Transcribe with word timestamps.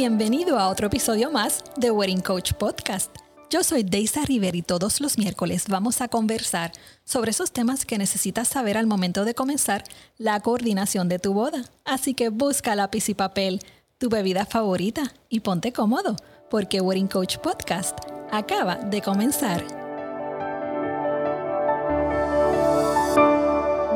Bienvenido 0.00 0.60
a 0.60 0.68
otro 0.68 0.86
episodio 0.86 1.32
más 1.32 1.64
de 1.76 1.90
Wedding 1.90 2.20
Coach 2.20 2.52
Podcast. 2.52 3.10
Yo 3.50 3.64
soy 3.64 3.82
Deisa 3.82 4.24
River 4.24 4.54
y 4.54 4.62
todos 4.62 5.00
los 5.00 5.18
miércoles 5.18 5.64
vamos 5.68 6.00
a 6.00 6.06
conversar 6.06 6.70
sobre 7.02 7.32
esos 7.32 7.50
temas 7.50 7.84
que 7.84 7.98
necesitas 7.98 8.46
saber 8.46 8.78
al 8.78 8.86
momento 8.86 9.24
de 9.24 9.34
comenzar 9.34 9.82
la 10.16 10.38
coordinación 10.38 11.08
de 11.08 11.18
tu 11.18 11.34
boda. 11.34 11.64
Así 11.84 12.14
que 12.14 12.28
busca 12.28 12.76
lápiz 12.76 13.08
y 13.08 13.14
papel, 13.14 13.58
tu 13.98 14.08
bebida 14.08 14.46
favorita 14.46 15.12
y 15.28 15.40
ponte 15.40 15.72
cómodo, 15.72 16.14
porque 16.48 16.80
Wedding 16.80 17.08
Coach 17.08 17.38
Podcast 17.38 17.98
acaba 18.30 18.76
de 18.76 19.02
comenzar. 19.02 19.66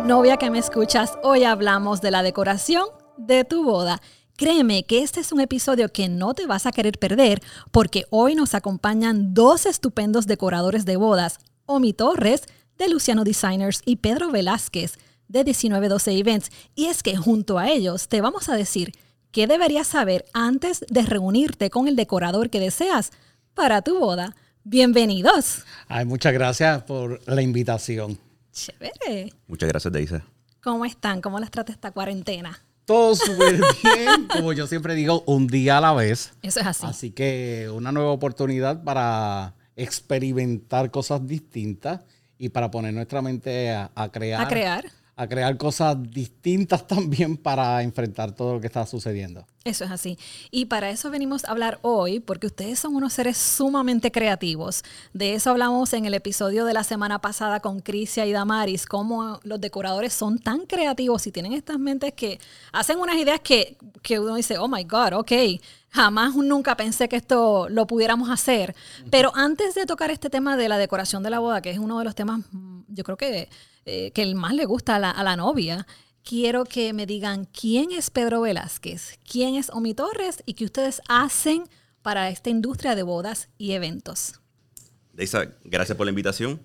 Novia 0.05 0.37
que 0.37 0.51
me 0.51 0.59
escuchas, 0.59 1.17
hoy 1.23 1.45
hablamos 1.45 2.01
de 2.01 2.11
la 2.11 2.25
decoración 2.25 2.87
de 3.17 3.45
tu 3.45 3.63
boda. 3.63 4.01
Créeme 4.37 4.85
que 4.85 5.03
este 5.03 5.21
es 5.21 5.31
un 5.31 5.41
episodio 5.41 5.91
que 5.91 6.09
no 6.09 6.35
te 6.35 6.47
vas 6.47 6.67
a 6.67 6.73
querer 6.73 6.99
perder 6.99 7.43
porque 7.71 8.07
hoy 8.11 8.35
nos 8.35 8.55
acompañan 8.55 9.35
dos 9.35 9.67
estupendos 9.67 10.27
decoradores 10.27 10.85
de 10.85 10.97
bodas, 10.97 11.39
Omi 11.67 11.93
Torres 11.93 12.43
de 12.79 12.89
Luciano 12.89 13.25
Designers 13.25 13.83
y 13.85 13.97
Pedro 13.97 14.31
Velázquez 14.31 14.99
de 15.29 15.45
1912 15.45 16.19
Events. 16.19 16.51
Y 16.75 16.87
es 16.87 17.03
que 17.03 17.17
junto 17.17 17.59
a 17.59 17.69
ellos 17.71 18.09
te 18.09 18.21
vamos 18.21 18.49
a 18.49 18.57
decir 18.57 18.93
qué 19.33 19.47
deberías 19.47 19.87
saber 19.87 20.25
antes 20.33 20.85
de 20.89 21.03
reunirte 21.03 21.71
con 21.71 21.87
el 21.87 21.97
decorador 21.97 22.49
que 22.51 22.61
deseas 22.61 23.11
para 23.55 23.83
tu 23.83 23.99
boda. 23.99 24.35
Bienvenidos. 24.65 25.65
Ay, 25.89 26.05
muchas 26.07 26.33
gracias 26.33 26.83
por 26.85 27.21
la 27.29 27.43
invitación. 27.43 28.19
Chévere. 28.53 29.33
Muchas 29.47 29.69
gracias, 29.69 29.93
Deisa. 29.93 30.25
¿Cómo 30.63 30.85
están? 30.85 31.21
¿Cómo 31.21 31.39
les 31.39 31.51
trata 31.51 31.73
esta 31.73 31.91
cuarentena? 31.91 32.63
Todo 32.85 33.15
súper 33.15 33.61
bien, 33.83 34.27
como 34.29 34.53
yo 34.53 34.67
siempre 34.67 34.95
digo, 34.95 35.23
un 35.27 35.47
día 35.47 35.79
a 35.79 35.81
la 35.81 35.93
vez. 35.93 36.33
Eso 36.43 36.61
es 36.61 36.67
así. 36.67 36.87
Así 36.87 37.11
que 37.11 37.71
una 37.73 37.93
nueva 37.93 38.11
oportunidad 38.11 38.83
para 38.83 39.55
experimentar 39.77 40.91
cosas 40.91 41.27
distintas 41.27 42.01
y 42.39 42.49
para 42.49 42.71
poner 42.71 42.93
nuestra 42.93 43.23
mente 43.23 43.71
a, 43.71 43.91
a 43.95 44.11
crear. 44.11 44.43
A 44.43 44.49
crear. 44.49 44.85
A 45.15 45.29
crear 45.29 45.57
cosas 45.57 45.97
distintas 46.11 46.87
también 46.89 47.37
para 47.37 47.83
enfrentar 47.83 48.33
todo 48.33 48.55
lo 48.55 48.61
que 48.61 48.67
está 48.67 48.87
sucediendo. 48.87 49.47
Eso 49.65 49.85
es 49.85 49.91
así. 49.91 50.19
Y 50.51 50.65
para 50.65 50.91
eso 50.91 51.11
venimos 51.11 51.45
a 51.45 51.53
hablar 51.53 51.79
hoy, 51.83 52.19
porque 52.19 52.49
ustedes 52.49 52.81
son 52.81 52.97
unos 52.97 53.13
seres 53.13 53.37
sumamente 53.37 54.11
creativos. 54.11 54.83
De 55.13 55.35
eso 55.35 55.51
hablamos 55.51 55.93
en 55.93 56.05
el 56.05 56.15
episodio 56.15 56.65
de 56.65 56.73
la 56.73 56.83
semana 56.83 57.21
pasada 57.21 57.61
con 57.61 57.81
Crisia 57.81 58.27
y 58.27 58.33
Damaris, 58.33 58.87
cómo 58.87 59.39
los 59.45 59.61
decoradores 59.61 60.13
son 60.13 60.39
tan 60.39 60.67
creativos 60.67 61.27
y 61.27 61.33
tienen 61.33 61.53
estas 61.53 61.79
mentes 61.79 62.13
que 62.15 62.41
hacen 62.73 62.99
unas 62.99 63.17
ideas 63.17 63.41
que, 63.41 63.77
que 64.03 64.19
uno 64.19 64.35
dice, 64.35 64.59
oh 64.59 64.67
my 64.67 64.83
God, 64.83 65.13
ok, 65.13 65.33
jamás 65.91 66.35
nunca 66.35 66.77
pensé 66.77 67.09
que 67.09 67.17
esto 67.17 67.69
lo 67.69 67.87
pudiéramos 67.87 68.31
hacer. 68.31 68.75
Pero 69.11 69.31
antes 69.35 69.75
de 69.75 69.87
tocar 69.87 70.11
este 70.11 70.31
tema 70.31 70.57
de 70.57 70.69
la 70.69 70.79
decoración 70.79 71.23
de 71.23 71.31
la 71.31 71.39
boda, 71.39 71.63
que 71.63 71.71
es 71.71 71.79
uno 71.79 71.99
de 71.99 72.05
los 72.05 72.15
temas, 72.15 72.41
yo 72.89 73.05
creo 73.05 73.17
que, 73.17 73.49
eh, 73.85 74.11
que 74.13 74.35
más 74.35 74.55
le 74.55 74.65
gusta 74.65 74.97
a 74.97 74.99
la, 74.99 75.11
a 75.11 75.23
la 75.23 75.37
novia, 75.37 75.87
quiero 76.25 76.65
que 76.65 76.93
me 76.93 77.07
digan 77.07 77.47
quién 77.47 77.93
es 77.93 78.11
Pedro 78.11 78.43
Velázquez, 78.43 79.19
quién 79.31 79.55
es 79.57 79.71
Omi 79.71 79.95
Torres 79.95 80.43
y 80.47 80.55
qué 80.55 80.65
ustedes 80.65 81.03
hacen 81.09 81.65
para 82.03 82.29
esta 82.31 82.51
industria 82.51 82.95
de 82.95 83.03
bodas 83.03 83.49
y 83.59 83.73
eventos. 83.73 84.41
Deisa, 85.13 85.55
gracias 85.65 85.97
por 85.97 86.07
la 86.07 86.11
invitación. 86.11 86.61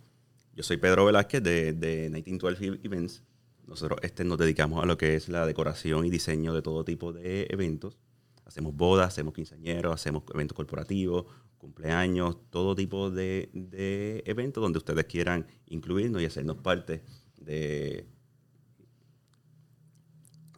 Yo 0.54 0.64
soy 0.64 0.78
Pedro 0.78 1.06
Velázquez 1.06 1.44
de, 1.44 1.74
de 1.74 2.10
1912 2.10 2.80
Events. 2.84 3.24
Nosotros 3.68 4.00
este, 4.02 4.24
nos 4.24 4.38
dedicamos 4.38 4.82
a 4.82 4.86
lo 4.86 4.98
que 4.98 5.16
es 5.16 5.28
la 5.28 5.46
decoración 5.46 6.06
y 6.06 6.10
diseño 6.10 6.54
de 6.54 6.62
todo 6.62 6.86
tipo 6.86 7.12
de 7.12 7.48
eventos. 7.50 7.98
Hacemos 8.46 8.74
bodas, 8.74 9.10
hacemos 9.10 9.34
quinceañeros, 9.34 9.94
hacemos 9.94 10.24
eventos 10.34 10.56
corporativos, 10.56 11.26
cumpleaños, 11.68 12.38
todo 12.50 12.76
tipo 12.76 13.12
de, 13.12 13.50
de 13.54 14.24
eventos 14.26 14.62
donde 14.62 14.78
ustedes 14.78 15.06
quieran 15.06 15.46
incluirnos 15.68 16.22
y 16.22 16.26
hacernos 16.26 16.58
parte 16.58 17.04
de, 17.38 18.08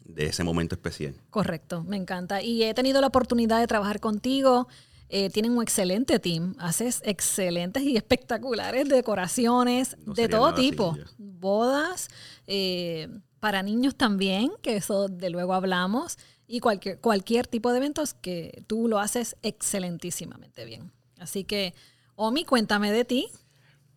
de 0.05 0.25
ese 0.25 0.43
momento 0.43 0.75
especial. 0.75 1.15
Correcto, 1.29 1.83
me 1.83 1.97
encanta. 1.97 2.41
Y 2.41 2.63
he 2.63 2.73
tenido 2.73 3.01
la 3.01 3.07
oportunidad 3.07 3.59
de 3.59 3.67
trabajar 3.67 3.99
contigo. 3.99 4.67
Eh, 5.09 5.31
tienen 5.31 5.53
un 5.53 5.63
excelente 5.63 6.19
team. 6.19 6.55
Haces 6.59 7.01
excelentes 7.03 7.81
y 7.83 7.97
espectaculares 7.97 8.87
decoraciones 8.87 9.97
No 10.05 10.13
de 10.13 10.29
todo 10.29 10.53
tipo. 10.53 10.95
Bodas, 11.17 12.09
eh, 12.45 13.07
para 13.39 13.63
niños 13.63 13.95
también, 13.95 14.51
que 14.61 14.75
eso 14.75 15.07
de 15.07 15.31
luego 15.31 15.53
hablamos. 15.55 16.17
Y 16.45 16.59
cualquier, 16.59 16.99
cualquier 16.99 17.47
tipo 17.47 17.71
de 17.71 17.77
eventos 17.77 18.13
que 18.13 18.63
tú 18.67 18.87
lo 18.87 18.99
haces 18.99 19.35
excelentísimamente 19.41 20.65
bien. 20.65 20.91
Así 21.19 21.43
que, 21.43 21.73
Omi, 22.15 22.45
cuéntame 22.45 22.91
de 22.91 23.05
ti. 23.05 23.27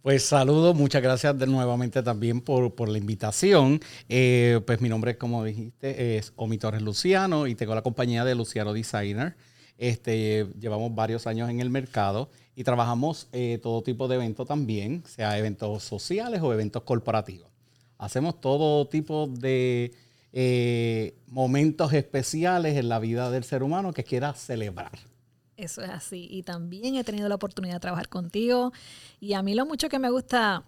Pues 0.02 0.24
saludos, 0.24 0.74
muchas 0.74 1.00
gracias 1.00 1.38
de 1.38 1.46
nuevamente 1.46 2.02
también 2.02 2.40
por, 2.40 2.74
por 2.74 2.88
la 2.88 2.98
invitación. 2.98 3.80
Eh, 4.08 4.60
pues 4.66 4.80
mi 4.80 4.88
nombre, 4.88 5.16
como 5.16 5.44
dijiste, 5.44 6.16
es 6.16 6.32
Omi 6.34 6.58
Torres 6.58 6.82
Luciano 6.82 7.46
y 7.46 7.54
tengo 7.54 7.74
la 7.74 7.82
compañía 7.82 8.24
de 8.24 8.34
Luciano 8.34 8.72
Designer. 8.72 9.36
Este, 9.78 10.48
llevamos 10.58 10.92
varios 10.94 11.28
años 11.28 11.48
en 11.50 11.60
el 11.60 11.70
mercado 11.70 12.30
y 12.56 12.64
trabajamos 12.64 13.28
eh, 13.32 13.60
todo 13.62 13.82
tipo 13.82 14.08
de 14.08 14.16
eventos 14.16 14.46
también, 14.48 15.04
sea 15.06 15.38
eventos 15.38 15.84
sociales 15.84 16.40
o 16.42 16.52
eventos 16.52 16.82
corporativos. 16.82 17.48
Hacemos 17.96 18.40
todo 18.40 18.88
tipo 18.88 19.28
de 19.28 19.92
eh, 20.32 21.14
momentos 21.28 21.92
especiales 21.92 22.76
en 22.76 22.88
la 22.88 22.98
vida 22.98 23.30
del 23.30 23.44
ser 23.44 23.62
humano 23.62 23.92
que 23.92 24.02
quiera 24.02 24.34
celebrar. 24.34 25.11
Eso 25.56 25.82
es 25.82 25.90
así. 25.90 26.26
Y 26.30 26.42
también 26.42 26.96
he 26.96 27.04
tenido 27.04 27.28
la 27.28 27.34
oportunidad 27.34 27.74
de 27.74 27.80
trabajar 27.80 28.08
contigo. 28.08 28.72
Y 29.20 29.34
a 29.34 29.42
mí 29.42 29.54
lo 29.54 29.66
mucho 29.66 29.88
que 29.88 29.98
me 29.98 30.10
gusta 30.10 30.64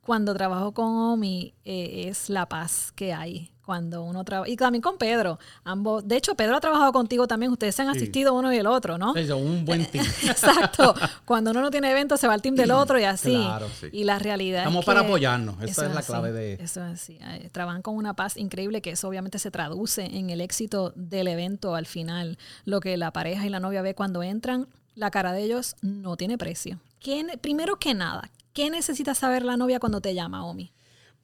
cuando 0.00 0.34
trabajo 0.34 0.72
con 0.72 0.86
Omi 0.86 1.54
eh, 1.64 2.06
es 2.08 2.30
la 2.30 2.48
paz 2.48 2.92
que 2.92 3.12
hay 3.12 3.52
cuando 3.68 4.02
uno 4.02 4.24
trabaja. 4.24 4.50
Y 4.50 4.56
también 4.56 4.80
con 4.80 4.96
Pedro. 4.96 5.38
Ambos. 5.62 6.08
De 6.08 6.16
hecho, 6.16 6.34
Pedro 6.34 6.56
ha 6.56 6.60
trabajado 6.60 6.90
contigo 6.90 7.28
también. 7.28 7.52
Ustedes 7.52 7.74
se 7.74 7.82
han 7.82 7.92
Sí. 7.92 7.98
asistido 7.98 8.32
uno 8.32 8.50
y 8.50 8.56
el 8.56 8.66
otro, 8.66 8.96
¿no? 8.96 9.14
Es 9.14 9.28
un 9.28 9.66
buen 9.66 9.84
team. 9.84 10.06
Exacto. 10.26 10.94
Cuando 11.26 11.50
uno 11.50 11.60
no 11.60 11.70
tiene 11.70 11.90
evento, 11.90 12.16
se 12.16 12.26
va 12.26 12.32
al 12.32 12.40
team 12.40 12.54
del 12.54 12.70
otro 12.70 12.98
y 12.98 13.04
así. 13.04 13.34
Claro, 13.34 13.68
sí. 13.78 13.88
Y 13.92 14.04
la 14.04 14.18
realidad 14.18 14.60
Estamos 14.60 14.80
es 14.80 14.86
para 14.86 15.00
que 15.02 15.06
apoyarnos. 15.08 15.62
Esa 15.62 15.86
es 15.86 15.94
la 15.94 16.00
clave 16.00 16.32
de- 16.32 16.54
Eso 16.54 16.82
es 16.86 16.94
así. 16.94 17.18
Eh, 17.20 17.50
Trabajan 17.52 17.82
con 17.82 17.94
una 17.94 18.14
paz 18.14 18.38
increíble 18.38 18.80
que 18.80 18.92
eso 18.92 19.06
obviamente 19.06 19.38
se 19.38 19.50
traduce 19.50 20.06
en 20.06 20.30
el 20.30 20.40
éxito 20.40 20.94
del 20.96 21.28
evento 21.28 21.74
al 21.74 21.84
final. 21.84 22.38
Lo 22.64 22.80
que 22.80 22.96
la 22.96 23.10
pareja 23.12 23.44
y 23.44 23.50
la 23.50 23.60
novia 23.60 23.82
ve 23.82 23.94
cuando 23.94 24.22
entran, 24.22 24.66
la 24.94 25.10
cara 25.10 25.34
de 25.34 25.42
ellos 25.42 25.76
no 25.82 26.16
tiene 26.16 26.38
precio. 26.38 26.80
¿Qué 27.00 27.22
ne- 27.22 27.36
primero 27.36 27.78
que 27.78 27.92
nada, 27.92 28.30
¿qué 28.54 28.70
necesita 28.70 29.14
saber 29.14 29.44
la 29.44 29.58
novia 29.58 29.78
cuando 29.78 30.00
te 30.00 30.14
llama, 30.14 30.46
Omi? 30.46 30.72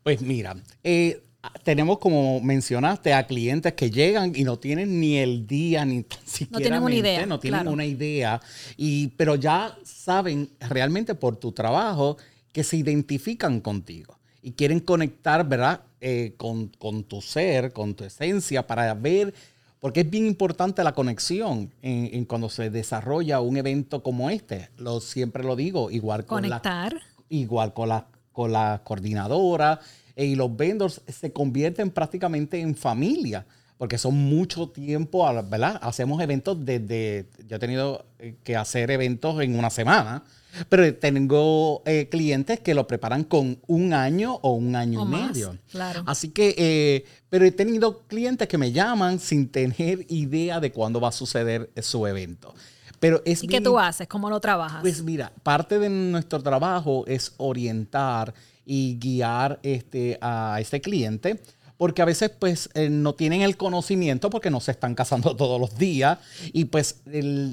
Pues 0.02 0.20
mira, 0.20 0.54
eh, 0.82 1.22
tenemos 1.62 1.98
como 1.98 2.40
mencionaste 2.40 3.12
a 3.14 3.26
clientes 3.26 3.72
que 3.74 3.90
llegan 3.90 4.32
y 4.34 4.44
no 4.44 4.58
tienen 4.58 5.00
ni 5.00 5.16
el 5.18 5.46
día 5.46 5.84
ni 5.84 6.02
tan 6.02 6.18
siquiera 6.24 6.60
tienen 6.60 6.82
una 6.82 6.94
idea, 6.94 7.26
no 7.26 7.38
tienen 7.38 7.60
claro. 7.60 7.72
una 7.72 7.84
idea 7.84 8.40
y 8.76 9.08
pero 9.08 9.34
ya 9.34 9.76
saben 9.84 10.50
realmente 10.60 11.14
por 11.14 11.36
tu 11.36 11.52
trabajo 11.52 12.16
que 12.52 12.64
se 12.64 12.76
identifican 12.76 13.60
contigo 13.60 14.18
y 14.42 14.52
quieren 14.52 14.80
conectar, 14.80 15.48
¿verdad? 15.48 15.80
Eh, 16.00 16.34
con, 16.36 16.68
con 16.78 17.04
tu 17.04 17.22
ser, 17.22 17.72
con 17.72 17.94
tu 17.94 18.04
esencia 18.04 18.66
para 18.66 18.92
ver 18.94 19.32
porque 19.80 20.00
es 20.00 20.10
bien 20.10 20.26
importante 20.26 20.82
la 20.82 20.92
conexión 20.92 21.70
en, 21.82 22.08
en 22.12 22.24
cuando 22.24 22.48
se 22.48 22.70
desarrolla 22.70 23.40
un 23.40 23.56
evento 23.58 24.02
como 24.02 24.30
este. 24.30 24.70
Lo 24.78 25.00
siempre 25.00 25.42
lo 25.44 25.56
digo, 25.56 25.90
igual 25.90 26.24
con 26.24 26.42
la 26.48 26.60
Conectar. 26.60 27.02
igual 27.28 27.74
con 27.74 27.90
la, 27.90 28.06
con 28.32 28.52
la 28.52 28.80
coordinadora 28.82 29.80
y 30.16 30.34
los 30.34 30.56
vendors 30.56 31.00
se 31.08 31.32
convierten 31.32 31.90
prácticamente 31.90 32.60
en 32.60 32.74
familia 32.74 33.44
porque 33.76 33.98
son 33.98 34.14
mucho 34.14 34.68
tiempo, 34.68 35.26
¿verdad? 35.44 35.78
Hacemos 35.82 36.22
eventos 36.22 36.64
desde, 36.64 37.26
yo 37.48 37.56
he 37.56 37.58
tenido 37.58 38.06
eh, 38.18 38.36
que 38.44 38.56
hacer 38.56 38.90
eventos 38.90 39.42
en 39.42 39.58
una 39.58 39.68
semana, 39.68 40.22
pero 40.68 40.94
tengo 40.94 41.82
eh, 41.84 42.08
clientes 42.08 42.60
que 42.60 42.72
lo 42.72 42.86
preparan 42.86 43.24
con 43.24 43.58
un 43.66 43.92
año 43.92 44.34
o 44.42 44.52
un 44.52 44.76
año 44.76 45.02
O 45.02 45.06
y 45.06 45.08
más, 45.08 45.32
medio. 45.32 45.58
claro. 45.70 46.04
Así 46.06 46.28
que, 46.28 46.54
eh, 46.56 47.04
pero 47.28 47.44
he 47.44 47.50
tenido 47.50 48.02
clientes 48.06 48.46
que 48.46 48.58
me 48.58 48.70
llaman 48.70 49.18
sin 49.18 49.48
tener 49.48 50.06
idea 50.08 50.60
de 50.60 50.70
cuándo 50.70 51.00
va 51.00 51.08
a 51.08 51.12
suceder 51.12 51.68
su 51.82 52.06
evento. 52.06 52.54
Pero 53.00 53.20
es 53.24 53.42
¿Y 53.42 53.48
qué 53.48 53.60
tú 53.60 53.76
haces? 53.78 54.06
¿Cómo 54.06 54.30
lo 54.30 54.40
trabajas? 54.40 54.80
pues 54.82 55.02
mira, 55.02 55.32
parte 55.42 55.80
de 55.80 55.90
nuestro 55.90 56.40
trabajo 56.42 57.04
es 57.08 57.34
orientar 57.38 58.32
y 58.64 58.98
guiar 58.98 59.60
este, 59.62 60.18
a 60.20 60.58
este 60.60 60.80
cliente, 60.80 61.40
porque 61.76 62.02
a 62.02 62.04
veces 62.04 62.30
pues 62.30 62.70
eh, 62.74 62.88
no 62.88 63.14
tienen 63.14 63.42
el 63.42 63.56
conocimiento 63.56 64.30
porque 64.30 64.50
no 64.50 64.60
se 64.60 64.70
están 64.72 64.94
casando 64.94 65.36
todos 65.36 65.60
los 65.60 65.76
días 65.76 66.18
y 66.52 66.66
pues 66.66 67.02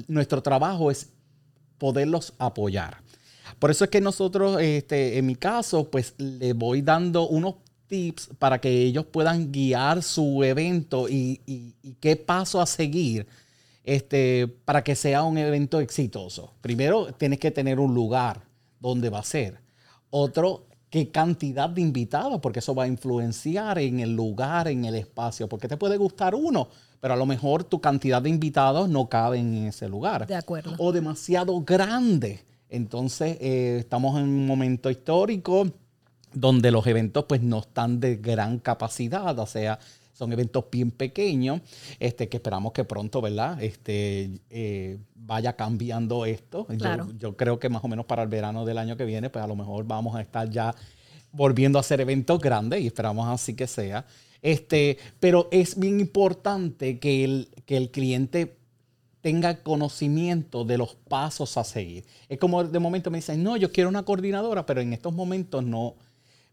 nuestro 0.08 0.42
trabajo 0.42 0.90
es 0.90 1.08
poderlos 1.78 2.34
apoyar. 2.38 2.98
Por 3.58 3.70
eso 3.70 3.84
es 3.84 3.90
que 3.90 4.00
nosotros, 4.00 4.60
este, 4.60 5.18
en 5.18 5.26
mi 5.26 5.34
caso, 5.34 5.90
pues 5.90 6.14
le 6.18 6.52
voy 6.52 6.82
dando 6.82 7.28
unos 7.28 7.56
tips 7.86 8.30
para 8.38 8.60
que 8.60 8.70
ellos 8.70 9.04
puedan 9.06 9.52
guiar 9.52 10.02
su 10.02 10.42
evento 10.44 11.08
y, 11.08 11.40
y- 11.46 11.74
y 11.82 11.94
qué 12.00 12.16
paso 12.16 12.60
a 12.60 12.66
seguir 12.66 13.26
este, 13.84 14.46
para 14.64 14.82
que 14.84 14.94
sea 14.94 15.24
un 15.24 15.36
evento 15.38 15.80
exitoso? 15.80 16.54
Primero, 16.60 17.12
tienes 17.12 17.38
que 17.38 17.50
tener 17.50 17.80
un 17.80 17.92
lugar 17.94 18.42
donde 18.80 19.10
va 19.10 19.18
a 19.18 19.24
ser. 19.24 19.58
Otro, 20.10 20.66
qué 20.92 21.10
cantidad 21.10 21.70
de 21.70 21.80
invitados, 21.80 22.38
porque 22.42 22.58
eso 22.58 22.74
va 22.74 22.84
a 22.84 22.86
influenciar 22.86 23.78
en 23.78 24.00
el 24.00 24.14
lugar, 24.14 24.68
en 24.68 24.84
el 24.84 24.94
espacio, 24.94 25.48
porque 25.48 25.66
te 25.66 25.78
puede 25.78 25.96
gustar 25.96 26.34
uno, 26.34 26.68
pero 27.00 27.14
a 27.14 27.16
lo 27.16 27.24
mejor 27.24 27.64
tu 27.64 27.80
cantidad 27.80 28.20
de 28.20 28.28
invitados 28.28 28.90
no 28.90 29.08
cabe 29.08 29.38
en 29.38 29.54
ese 29.68 29.88
lugar. 29.88 30.26
De 30.26 30.34
acuerdo. 30.34 30.74
O 30.76 30.92
demasiado 30.92 31.62
grande. 31.62 32.44
Entonces, 32.68 33.38
eh, 33.40 33.78
estamos 33.80 34.18
en 34.18 34.24
un 34.24 34.46
momento 34.46 34.90
histórico 34.90 35.66
donde 36.34 36.70
los 36.70 36.86
eventos 36.86 37.24
pues 37.24 37.40
no 37.40 37.60
están 37.60 37.98
de 37.98 38.16
gran 38.16 38.58
capacidad, 38.58 39.38
o 39.38 39.46
sea, 39.46 39.78
son 40.22 40.32
eventos 40.32 40.64
bien 40.70 40.92
pequeños, 40.92 41.62
este, 41.98 42.28
que 42.28 42.36
esperamos 42.36 42.72
que 42.72 42.84
pronto, 42.84 43.20
¿verdad? 43.20 43.60
Este, 43.60 44.30
eh, 44.50 44.98
vaya 45.16 45.54
cambiando 45.56 46.24
esto. 46.26 46.66
Claro. 46.78 47.08
Yo, 47.08 47.18
yo 47.18 47.36
creo 47.36 47.58
que 47.58 47.68
más 47.68 47.82
o 47.82 47.88
menos 47.88 48.06
para 48.06 48.22
el 48.22 48.28
verano 48.28 48.64
del 48.64 48.78
año 48.78 48.96
que 48.96 49.04
viene, 49.04 49.30
pues 49.30 49.44
a 49.44 49.48
lo 49.48 49.56
mejor 49.56 49.84
vamos 49.84 50.14
a 50.14 50.20
estar 50.20 50.48
ya 50.48 50.74
volviendo 51.32 51.78
a 51.78 51.80
hacer 51.80 52.00
eventos 52.00 52.40
grandes 52.40 52.82
y 52.82 52.86
esperamos 52.86 53.26
así 53.28 53.54
que 53.54 53.66
sea. 53.66 54.06
Este, 54.42 54.96
pero 55.18 55.48
es 55.50 55.76
bien 55.76 55.98
importante 55.98 57.00
que 57.00 57.24
el, 57.24 57.48
que 57.66 57.76
el 57.76 57.90
cliente 57.90 58.56
tenga 59.22 59.62
conocimiento 59.62 60.64
de 60.64 60.78
los 60.78 60.94
pasos 60.94 61.56
a 61.56 61.64
seguir. 61.64 62.04
Es 62.28 62.38
como 62.38 62.62
de 62.62 62.78
momento 62.78 63.10
me 63.10 63.18
dicen, 63.18 63.42
no, 63.42 63.56
yo 63.56 63.72
quiero 63.72 63.88
una 63.88 64.04
coordinadora, 64.04 64.66
pero 64.66 64.80
en 64.80 64.92
estos 64.92 65.12
momentos 65.12 65.64
no. 65.64 65.96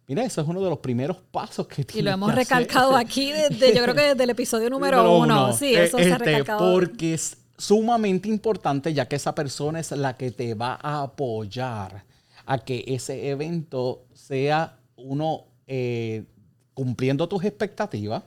Mira, 0.09 0.23
eso 0.23 0.41
es 0.41 0.47
uno 0.47 0.59
de 0.61 0.69
los 0.71 0.79
primeros 0.79 1.17
pasos 1.31 1.67
que 1.67 1.83
Y 1.83 1.85
tienes 1.85 2.05
lo 2.05 2.11
hemos 2.11 2.33
que 2.33 2.41
hacer. 2.41 2.57
recalcado 2.57 2.97
aquí 2.97 3.31
desde, 3.31 3.75
yo 3.75 3.83
creo 3.83 3.93
que 3.95 4.01
desde 4.01 4.23
el 4.23 4.29
episodio 4.31 4.67
número, 4.71 5.17
uno. 5.19 5.53
Sí, 5.53 5.73
eso 5.75 5.97
se 5.99 6.05
ha 6.11 6.15
Este, 6.15 6.25
recalcado. 6.25 6.73
Porque 6.73 7.13
es 7.13 7.37
sumamente 7.59 8.27
importante, 8.27 8.91
ya 8.93 9.07
que 9.07 9.15
esa 9.15 9.35
persona 9.35 9.79
es 9.79 9.91
la 9.91 10.17
que 10.17 10.31
te 10.31 10.55
va 10.55 10.79
a 10.81 11.03
apoyar 11.03 12.03
a 12.47 12.57
que 12.57 12.83
ese 12.87 13.29
evento 13.29 14.05
sea 14.15 14.79
uno 14.95 15.45
eh, 15.67 16.23
cumpliendo 16.73 17.29
tus 17.29 17.43
expectativas, 17.43 18.23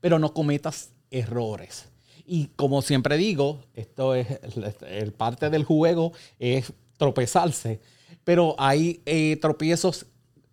pero 0.00 0.18
no 0.18 0.32
cometas 0.32 0.92
errores. 1.10 1.90
Y 2.24 2.46
como 2.56 2.80
siempre 2.80 3.18
digo, 3.18 3.60
esto 3.74 4.14
es 4.14 4.28
el, 4.56 4.74
el 4.88 5.12
parte 5.12 5.50
del 5.50 5.64
juego 5.64 6.12
es 6.38 6.72
tropezarse, 6.96 7.80
pero 8.24 8.54
hay 8.58 9.02
eh, 9.04 9.36
tropiezos 9.42 10.06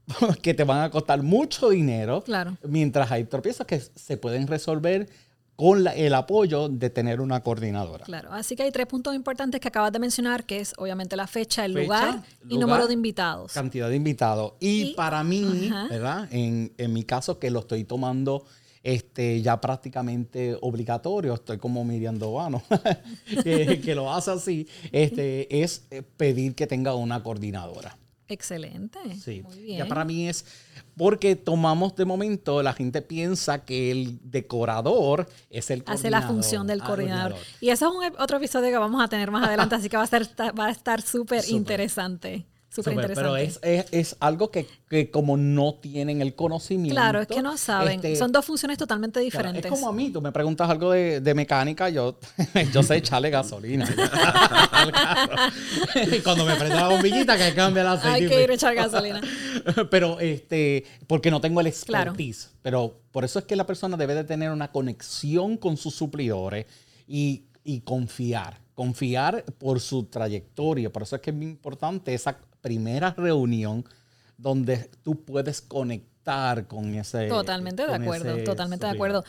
que 0.41 0.53
te 0.53 0.63
van 0.63 0.81
a 0.83 0.89
costar 0.89 1.21
mucho 1.23 1.69
dinero, 1.69 2.21
Claro. 2.23 2.57
mientras 2.67 3.11
hay 3.11 3.25
tropiezos 3.25 3.65
que 3.67 3.79
se 3.79 4.17
pueden 4.17 4.47
resolver 4.47 5.09
con 5.55 5.83
la- 5.83 5.95
el 5.95 6.13
apoyo 6.13 6.69
de 6.69 6.89
tener 6.91 7.19
una 7.19 7.41
coordinadora. 7.41 8.05
Claro, 8.05 8.31
así 8.31 8.55
que 8.55 8.61
hay 8.63 8.71
tres 8.71 8.85
puntos 8.85 9.15
importantes 9.15 9.59
que 9.59 9.67
acabas 9.67 9.91
de 9.91 9.97
mencionar, 9.99 10.45
que 10.45 10.59
es 10.59 10.73
obviamente 10.77 11.15
la 11.15 11.25
fecha, 11.25 11.65
el 11.65 11.73
Fecha, 11.73 11.83
lugar 11.83 12.23
y 12.47 12.53
lugar, 12.53 12.59
número 12.67 12.87
de 12.87 12.93
invitados. 12.93 13.53
Cantidad 13.53 13.89
de 13.89 13.95
invitados. 13.95 14.53
Y, 14.59 14.91
Y- 14.91 14.93
para 14.93 15.23
mí. 15.23 15.71
¿verdad? 15.89 16.27
En, 16.31 16.71
en 16.77 16.93
mi 16.93 17.03
caso, 17.03 17.39
que 17.39 17.49
lo 17.49 17.61
estoy 17.61 17.83
tomando 17.85 18.45
este, 18.83 19.41
ya 19.41 19.59
prácticamente 19.59 20.55
obligatorio, 20.61 21.33
estoy 21.33 21.57
como 21.57 21.83
Miriam 21.83 22.17
Dovano, 22.19 22.61
que, 23.43 23.81
que 23.83 23.95
lo 23.95 24.13
hace 24.13 24.31
así, 24.31 24.67
este, 24.91 25.61
es 25.63 25.87
eh, 25.91 26.03
pedir 26.03 26.53
que 26.55 26.67
tenga 26.67 26.93
una 26.95 27.21
coordinadora. 27.23 27.97
Excelente. 28.27 28.99
Sí, 29.15 29.41
Muy 29.43 29.59
bien. 29.59 29.77
ya 29.79 29.85
para 29.87 30.03
mí 30.05 30.27
es 30.27 30.45
porque 30.97 31.35
tomamos 31.35 31.95
de 31.95 32.05
momento, 32.05 32.61
la 32.63 32.73
gente 32.73 33.01
piensa 33.01 33.63
que 33.63 33.91
el 33.91 34.19
decorador 34.23 35.29
es 35.49 35.69
el 35.69 35.83
Hace 35.85 36.09
la 36.09 36.21
función 36.23 36.67
del 36.67 36.81
ah, 36.81 36.85
coordinador. 36.85 37.35
Y 37.61 37.69
eso 37.69 37.87
es 37.89 37.95
un 37.95 38.03
ep- 38.03 38.15
otro 38.19 38.37
episodio 38.37 38.69
que 38.69 38.77
vamos 38.77 39.03
a 39.03 39.07
tener 39.07 39.31
más 39.31 39.43
adelante, 39.47 39.75
así 39.75 39.89
que 39.89 39.97
va 39.97 40.03
a, 40.03 40.07
ser, 40.07 40.27
va 40.59 40.65
a 40.67 40.71
estar 40.71 41.01
Súper. 41.01 41.43
interesante. 41.49 42.45
Súper 42.77 42.93
Súper, 42.93 43.09
interesante. 43.11 43.57
Pero 43.61 43.75
es, 43.75 43.85
es- 43.91 43.93
es 44.11 44.15
algo 44.19 44.51
que, 44.51 44.67
que 44.89 45.09
como 45.09 45.35
no 45.35 45.73
tienen 45.75 46.21
el 46.21 46.35
conocimiento. 46.35 46.93
Claro, 46.95 47.21
es 47.21 47.27
que 47.27 47.41
no 47.41 47.57
saben. 47.57 47.95
este, 47.95 48.15
Son 48.15 48.31
dos 48.31 48.45
funciones 48.45 48.77
totalmente 48.77 49.19
claro, 49.19 49.25
diferentes. 49.25 49.65
es 49.65 49.71
como 49.71 49.89
a 49.89 49.93
mí, 49.93 50.11
tú 50.11 50.21
me 50.21 50.31
preguntas 50.31 50.69
algo 50.69 50.91
de, 50.91 51.19
de 51.21 51.33
mecánica, 51.33 51.89
yo, 51.89 52.19
yo 52.73 52.83
sé 52.83 52.97
echarle 52.97 53.29
gasolina. 53.31 53.87
Y 56.11 56.19
Cuando 56.23 56.45
me 56.45 56.55
prende 56.55 56.75
la 56.75 56.87
bombillita 56.89 57.37
que 57.37 57.53
cambia 57.53 57.81
el 57.81 57.87
aceite. 57.87 58.23
Hay 58.25 58.27
que 58.29 58.43
ir 58.43 58.51
a 58.51 58.53
echar 58.53 58.75
gasolina. 58.75 59.21
pero 59.89 60.19
este, 60.19 60.85
porque 61.07 61.31
no 61.31 61.41
tengo 61.41 61.61
el 61.61 61.67
Claro. 61.73 62.11
expertise. 62.11 62.51
Pero 62.61 63.01
por 63.11 63.25
eso 63.25 63.39
es 63.39 63.45
que 63.45 63.55
la 63.55 63.65
persona 63.65 63.97
debe 63.97 64.13
de 64.15 64.23
tener 64.23 64.51
una 64.51 64.71
conexión 64.71 65.57
con 65.57 65.77
sus 65.77 65.95
suplidores 65.95 66.65
y, 67.07 67.45
y 67.63 67.81
confiar. 67.81 68.59
Confiar 68.75 69.43
por 69.57 69.79
su 69.79 70.03
trayectoria. 70.05 70.91
Por 70.91 71.01
eso 71.03 71.15
es 71.15 71.21
que 71.21 71.31
es 71.31 71.35
muy 71.35 71.47
importante 71.47 72.13
esa 72.13 72.37
primera 72.67 73.13
reunión 73.17 73.85
donde 74.37 74.89
tú 75.03 75.15
puedes 75.23 75.61
conectar 75.61 76.67
con 76.67 76.93
ese. 76.95 77.27
Totalmente 77.27 77.85
de 77.87 77.93
acuerdo, 77.93 78.35
ese 78.35 78.43
totalmente 78.43 78.85
de 78.85 78.91
acuerdo. 78.91 79.23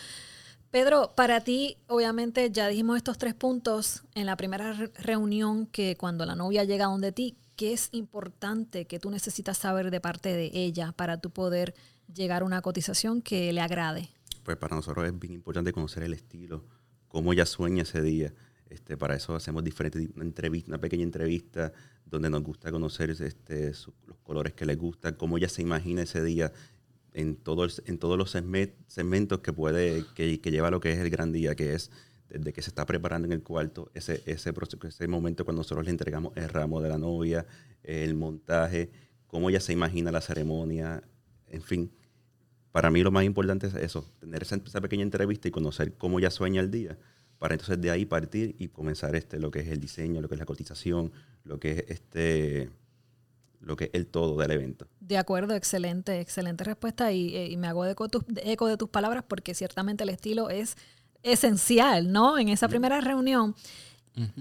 Pedro, 0.70 1.12
para 1.16 1.40
ti, 1.40 1.76
obviamente, 1.86 2.50
ya 2.50 2.68
dijimos 2.68 2.96
estos 2.98 3.16
tres 3.16 3.34
puntos 3.34 4.02
en 4.14 4.26
la 4.26 4.36
primera 4.36 4.72
re- 4.74 4.90
reunión 4.98 5.66
que 5.66 5.96
cuando 5.96 6.26
la 6.26 6.34
novia 6.34 6.64
llega 6.64 6.86
donde 6.86 7.10
ti, 7.12 7.36
¿qué 7.56 7.72
es 7.72 7.88
importante 7.92 8.84
que 8.86 8.98
tú 8.98 9.10
necesitas 9.10 9.56
saber 9.56 9.90
de 9.90 10.00
parte 10.00 10.28
de 10.34 10.50
ella 10.52 10.92
para 10.92 11.18
tú 11.20 11.30
poder 11.30 11.74
llegar 12.12 12.42
a 12.42 12.44
una 12.44 12.60
cotización 12.60 13.22
que 13.22 13.50
le 13.52 13.60
agrade? 13.62 14.10
Pues 14.42 14.56
para 14.58 14.76
nosotros 14.76 15.06
es 15.06 15.18
bien 15.18 15.32
importante 15.32 15.72
conocer 15.72 16.02
el 16.02 16.12
estilo, 16.12 16.64
cómo 17.08 17.32
ella 17.32 17.46
sueña 17.46 17.82
ese 17.84 18.02
día. 18.02 18.34
Este, 18.70 18.96
para 18.96 19.14
eso 19.16 19.34
hacemos 19.34 19.64
diferentes 19.64 20.08
una 20.14 20.24
una 20.68 20.78
pequeña 20.78 21.02
entrevista 21.02 21.72
donde 22.04 22.28
nos 22.30 22.42
gusta 22.42 22.70
conocer 22.70 23.10
este, 23.10 23.68
los 24.06 24.18
colores 24.22 24.52
que 24.54 24.66
le 24.66 24.76
gustan, 24.76 25.14
cómo 25.14 25.38
ella 25.38 25.48
se 25.48 25.62
imagina 25.62 26.02
ese 26.02 26.22
día 26.22 26.52
en, 27.14 27.36
todo 27.36 27.64
el- 27.64 27.72
en 27.86 27.98
todos 27.98 28.18
los 28.18 28.34
segme- 28.34 28.74
segmentos 28.86 29.40
que 29.40 29.52
puede 29.52 30.04
que, 30.14 30.38
lleva 30.50 30.70
lo 30.70 30.80
que 30.80 30.92
es 30.92 30.98
el 30.98 31.08
gran 31.10 31.32
día, 31.32 31.54
que 31.54 31.74
es 31.74 31.90
desde 32.28 32.52
que 32.52 32.60
se 32.60 32.68
está 32.68 32.84
preparando 32.84 33.24
en 33.26 33.32
el 33.32 33.42
cuarto, 33.42 33.90
ese, 33.94 34.22
ese, 34.26 34.52
ese 34.86 35.08
momento 35.08 35.46
cuando 35.46 35.60
nosotros 35.60 35.84
le 35.86 35.90
entregamos 35.90 36.36
el 36.36 36.48
ramo 36.50 36.82
de 36.82 36.90
la 36.90 36.98
novia, 36.98 37.46
el 37.82 38.14
montaje, 38.14 38.90
cómo 39.26 39.48
ella 39.48 39.60
se 39.60 39.72
imagina 39.72 40.12
la 40.12 40.20
ceremonia, 40.20 41.02
en 41.46 41.62
fin. 41.62 41.90
Para 42.70 42.90
mí 42.90 43.02
lo 43.02 43.10
más 43.10 43.24
importante 43.24 43.66
es 43.66 43.74
eso, 43.74 44.04
tener 44.20 44.42
esa 44.42 44.80
pequeña 44.82 45.02
entrevista 45.04 45.48
y 45.48 45.50
conocer 45.50 45.94
cómo 45.94 46.18
ella 46.18 46.30
sueña 46.30 46.60
el 46.60 46.70
día, 46.70 46.98
para 47.38 47.54
entonces 47.54 47.80
de 47.80 47.90
ahí 47.90 48.04
partir 48.04 48.56
y 48.58 48.68
comenzar 48.68 49.14
este, 49.16 49.38
lo 49.38 49.50
que 49.50 49.60
es 49.60 49.68
el 49.68 49.80
diseño, 49.80 50.20
lo 50.20 50.28
que 50.28 50.34
es 50.34 50.38
la 50.40 50.44
cotización, 50.46 51.12
lo 51.44 51.58
que 51.60 51.72
es 51.72 51.84
este, 51.88 52.70
lo 53.60 53.76
que 53.76 53.84
es 53.84 53.90
el 53.92 54.06
todo 54.06 54.36
del 54.40 54.50
evento. 54.50 54.86
De 55.00 55.16
acuerdo, 55.18 55.54
excelente, 55.54 56.20
excelente 56.20 56.64
respuesta 56.64 57.12
y, 57.12 57.34
eh, 57.36 57.48
y 57.50 57.56
me 57.56 57.66
hago 57.68 57.84
eco, 57.86 58.08
de- 58.08 58.42
eco 58.52 58.66
de 58.66 58.76
tus 58.76 58.88
palabras 58.88 59.24
porque 59.26 59.54
ciertamente 59.54 60.04
el 60.04 60.10
estilo 60.10 60.50
es 60.50 60.76
esencial, 61.22 62.12
¿no? 62.12 62.38
En 62.38 62.48
esa 62.48 62.68
primera 62.68 63.00
reunión. 63.00 63.54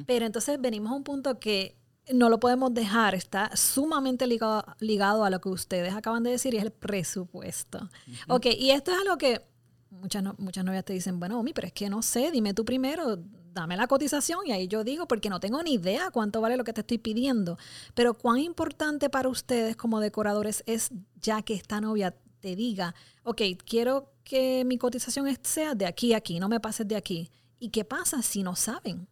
Pero 0.07 0.25
entonces 0.25 0.59
venimos 0.59 0.91
a 0.91 0.95
un 0.95 1.03
punto 1.03 1.39
que 1.39 1.75
no 2.11 2.29
lo 2.29 2.39
podemos 2.39 2.73
dejar, 2.73 3.13
está 3.13 3.55
sumamente 3.55 4.25
ligado, 4.25 4.65
ligado 4.79 5.23
a 5.23 5.29
lo 5.29 5.39
que 5.39 5.49
ustedes 5.49 5.93
acaban 5.93 6.23
de 6.23 6.31
decir 6.31 6.53
y 6.55 6.57
es 6.57 6.63
el 6.63 6.71
presupuesto. 6.71 7.87
Ok, 8.27 8.47
y 8.57 8.71
esto 8.71 8.91
es 8.91 8.97
algo 8.97 9.17
que 9.19 9.41
muchas, 9.89 10.23
no- 10.23 10.35
muchas 10.37 10.63
novias 10.65 10.85
te 10.85 10.93
dicen, 10.93 11.19
bueno, 11.19 11.39
Omi, 11.39 11.53
pero 11.53 11.67
es 11.67 11.73
que 11.73 11.89
no 11.89 12.01
sé, 12.01 12.31
dime 12.31 12.53
tú 12.53 12.65
primero, 12.65 13.17
dame 13.53 13.75
la 13.77 13.87
cotización 13.87 14.39
y 14.45 14.51
ahí 14.51 14.67
yo 14.67 14.83
digo, 14.83 15.07
porque 15.07 15.29
no 15.29 15.39
tengo 15.39 15.61
ni 15.63 15.73
idea 15.73 16.09
cuánto 16.11 16.41
vale 16.41 16.57
lo 16.57 16.63
que 16.63 16.73
te 16.73 16.81
estoy 16.81 16.97
pidiendo. 16.99 17.57
Pero 17.93 18.13
cuán 18.13 18.39
importante 18.39 19.09
para 19.09 19.29
ustedes 19.29 19.75
como 19.75 19.99
decoradores 19.99 20.63
es 20.67 20.89
ya 21.21 21.41
que 21.41 21.53
esta 21.55 21.81
novia 21.81 22.15
te 22.39 22.55
diga, 22.55 22.93
ok, 23.23 23.41
quiero 23.65 24.13
que 24.23 24.63
mi 24.65 24.77
cotización 24.77 25.27
sea 25.41 25.73
de 25.73 25.85
aquí 25.85 26.13
a 26.13 26.17
aquí, 26.17 26.39
no 26.39 26.49
me 26.49 26.59
pases 26.59 26.87
de 26.87 26.95
aquí. 26.95 27.31
¿Y 27.59 27.69
qué 27.69 27.83
pasa 27.85 28.21
si 28.21 28.43
no 28.43 28.55
saben? 28.55 29.07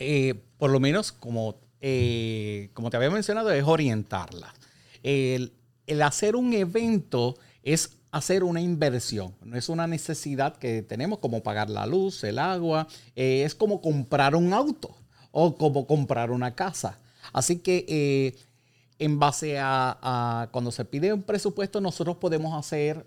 eh, 0.00 0.34
por 0.58 0.70
lo 0.70 0.78
menos 0.80 1.10
como, 1.10 1.56
eh, 1.80 2.70
como 2.74 2.88
te 2.90 2.96
había 2.96 3.10
mencionado, 3.10 3.50
es 3.50 3.64
orientarla. 3.64 4.54
El, 5.02 5.52
el 5.86 6.02
hacer 6.02 6.36
un 6.36 6.52
evento 6.52 7.36
es 7.62 7.97
hacer 8.10 8.44
una 8.44 8.60
inversión, 8.60 9.34
no 9.42 9.56
es 9.56 9.68
una 9.68 9.86
necesidad 9.86 10.56
que 10.56 10.82
tenemos 10.82 11.18
como 11.18 11.42
pagar 11.42 11.68
la 11.70 11.86
luz, 11.86 12.24
el 12.24 12.38
agua, 12.38 12.88
eh, 13.14 13.42
es 13.44 13.54
como 13.54 13.80
comprar 13.80 14.34
un 14.34 14.52
auto 14.52 14.96
o 15.30 15.56
como 15.56 15.86
comprar 15.86 16.30
una 16.30 16.54
casa. 16.54 16.98
Así 17.32 17.58
que 17.58 17.84
eh, 17.88 18.38
en 18.98 19.18
base 19.18 19.58
a, 19.58 19.98
a 20.00 20.48
cuando 20.50 20.72
se 20.72 20.84
pide 20.84 21.12
un 21.12 21.22
presupuesto, 21.22 21.80
nosotros 21.80 22.16
podemos 22.16 22.58
hacer 22.58 23.06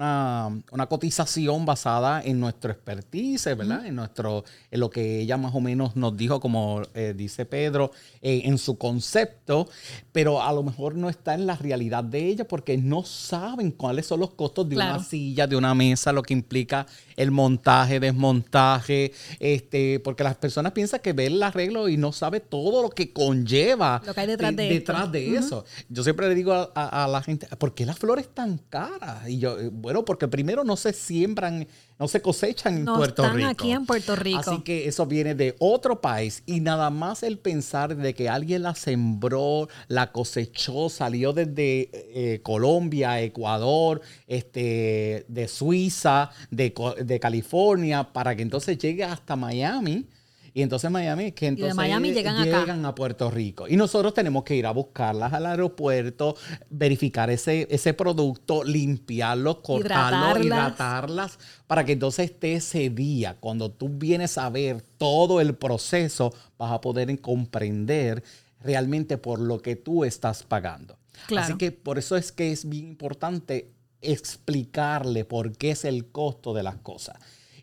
una 0.00 0.40
una, 0.72 0.86
cotización 0.86 1.64
basada 1.64 2.22
en 2.22 2.40
nuestro 2.40 2.72
expertise, 2.72 3.56
¿verdad? 3.56 3.86
En 3.86 3.96
nuestro, 3.96 4.44
en 4.70 4.80
lo 4.80 4.90
que 4.90 5.20
ella 5.20 5.36
más 5.36 5.54
o 5.54 5.60
menos 5.60 5.96
nos 5.96 6.16
dijo, 6.16 6.40
como 6.40 6.82
eh, 6.94 7.14
dice 7.16 7.44
Pedro, 7.44 7.92
eh, 8.22 8.42
en 8.44 8.58
su 8.58 8.78
concepto, 8.78 9.68
pero 10.12 10.42
a 10.42 10.52
lo 10.52 10.62
mejor 10.62 10.94
no 10.94 11.08
está 11.08 11.34
en 11.34 11.46
la 11.46 11.56
realidad 11.56 12.04
de 12.04 12.26
ella 12.26 12.46
porque 12.46 12.76
no 12.76 13.04
saben 13.04 13.70
cuáles 13.70 14.06
son 14.06 14.20
los 14.20 14.30
costos 14.30 14.68
de 14.68 14.76
una 14.76 15.02
silla, 15.02 15.46
de 15.46 15.56
una 15.56 15.74
mesa, 15.74 16.12
lo 16.12 16.22
que 16.22 16.34
implica 16.34 16.86
el 17.16 17.30
montaje, 17.30 18.00
desmontaje, 18.00 19.12
este, 19.38 20.00
porque 20.00 20.24
las 20.24 20.36
personas 20.36 20.72
piensan 20.72 21.00
que 21.00 21.12
ven 21.12 21.34
el 21.34 21.42
arreglo 21.42 21.88
y 21.88 21.96
no 21.96 22.12
sabe 22.12 22.40
todo 22.40 22.82
lo 22.82 22.90
que 22.90 23.12
conlleva 23.12 24.00
lo 24.04 24.14
que 24.14 24.20
hay 24.20 24.26
detrás 24.26 24.56
de, 24.56 24.68
detrás 24.68 25.12
de 25.12 25.36
eso. 25.36 25.64
Yo 25.88 26.02
siempre 26.02 26.28
le 26.28 26.34
digo 26.34 26.52
a, 26.74 27.08
la 27.10 27.22
gente, 27.22 27.46
¿por 27.58 27.74
qué 27.74 27.84
las 27.84 27.98
flores 27.98 28.28
tan 28.32 28.58
caras? 28.58 29.28
Y 29.28 29.38
yo, 29.38 29.58
eh, 29.58 29.70
bueno, 29.90 30.04
porque 30.04 30.28
primero 30.28 30.62
no 30.62 30.76
se 30.76 30.92
siembran, 30.92 31.66
no 31.98 32.06
se 32.06 32.22
cosechan 32.22 32.78
en 32.78 32.84
Puerto 32.84 33.24
están 33.24 33.36
Rico. 33.36 33.48
aquí 33.48 33.72
en 33.72 33.86
Puerto 33.86 34.14
Rico. 34.14 34.38
Así 34.38 34.60
que 34.60 34.86
eso 34.86 35.04
viene 35.04 35.34
de 35.34 35.56
otro 35.58 36.00
país 36.00 36.44
y 36.46 36.60
nada 36.60 36.90
más 36.90 37.24
el 37.24 37.38
pensar 37.38 37.96
de 37.96 38.14
que 38.14 38.28
alguien 38.28 38.62
la 38.62 38.76
sembró, 38.76 39.68
la 39.88 40.12
cosechó, 40.12 40.88
salió 40.90 41.32
desde 41.32 41.90
eh, 41.92 42.40
Colombia, 42.44 43.20
Ecuador, 43.20 44.00
este, 44.28 45.24
de 45.26 45.48
Suiza, 45.48 46.30
de, 46.52 46.72
de 47.04 47.18
California, 47.18 48.12
para 48.12 48.36
que 48.36 48.42
entonces 48.42 48.78
llegue 48.78 49.02
hasta 49.02 49.34
Miami 49.34 50.06
y 50.52 50.62
entonces 50.62 50.90
Miami, 50.90 51.32
que 51.32 51.46
entonces 51.46 51.74
Miami 51.74 52.12
llegan, 52.12 52.84
a 52.84 52.94
Puerto 52.94 53.30
Rico. 53.30 53.68
Y 53.68 53.76
nosotros 53.76 54.14
tenemos 54.14 54.44
que 54.44 54.56
ir 54.56 54.66
a 54.66 54.72
buscarlas 54.72 55.32
al 55.32 55.46
aeropuerto, 55.46 56.36
verificar 56.68 57.30
ese, 57.30 57.66
ese 57.70 57.94
producto, 57.94 58.64
limpiarlo, 58.64 59.62
cortarlo, 59.62 60.42
hidratarlas. 60.42 61.38
para 61.66 61.84
que 61.84 61.92
entonces 61.92 62.30
esté 62.30 62.54
ese 62.54 62.90
día, 62.90 63.36
cuando 63.38 63.70
tú 63.70 63.88
vienes 63.88 64.38
a 64.38 64.50
ver 64.50 64.82
todo 64.98 65.40
el 65.40 65.54
proceso, 65.54 66.32
vas 66.58 66.72
a 66.72 66.80
poder 66.80 67.20
comprender 67.20 68.22
realmente 68.62 69.18
por 69.18 69.40
lo 69.40 69.60
que 69.60 69.76
tú 69.76 70.04
estás 70.04 70.42
pagando. 70.42 70.98
Así 71.36 71.54
que 71.54 71.72
por 71.72 71.98
eso 71.98 72.16
es 72.16 72.32
que 72.32 72.52
es 72.52 72.68
bien 72.68 72.88
importante 72.88 73.72
explicarle 74.02 75.24
por 75.24 75.56
qué 75.56 75.72
es 75.72 75.84
el 75.84 76.06
costo 76.10 76.54
de 76.54 76.62
las 76.62 76.76
cosas. 76.76 77.18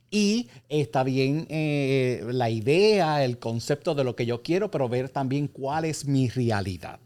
Y 0.09 0.49
está 0.69 1.03
bien 1.03 1.47
eh, 1.49 2.23
la 2.29 2.49
idea, 2.49 3.25
el 3.25 3.39
concepto 3.39 3.93
de 3.93 4.03
lo 4.03 4.15
que 4.15 4.25
yo 4.25 4.41
quiero, 4.41 4.71
pero 4.71 4.87
ver 4.87 5.09
también 5.09 5.47
cuál 5.47 5.85
es 5.85 6.05
mi 6.05 6.29
realidad. 6.29 6.99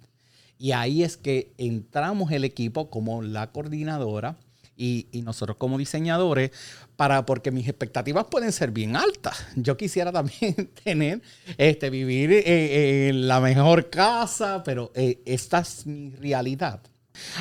Y 0.60 0.74
ahí 0.74 1.04
es 1.04 1.18
que 1.18 1.54
entramos 1.58 2.32
el 2.32 2.44
equipo 2.44 2.92
como 2.92 3.24
la 3.24 3.52
coordinadora 3.52 4.38
y, 4.78 5.08
nosotros 5.24 5.58
como 5.58 5.78
diseñadores, 5.78 6.52
para, 6.96 7.26
porque 7.26 7.52
mis 7.52 7.68
expectativas 7.68 8.26
pueden 8.26 8.52
ser 8.52 8.72
bien 8.72 8.96
altas. 8.96 9.46
Yo 9.56 9.78
quisiera 9.78 10.12
también 10.12 10.70
tener, 10.84 11.22
este, 11.58 11.90
vivir 11.90 12.32
eh, 12.32 13.10
en 13.10 13.28
la 13.28 13.40
mejor 13.40 13.90
casa, 13.90 14.64
pero 14.64 14.92
eh, 14.96 15.22
esta 15.26 15.60
es 15.60 15.86
mi 15.86 16.12
realidad. 16.12 16.82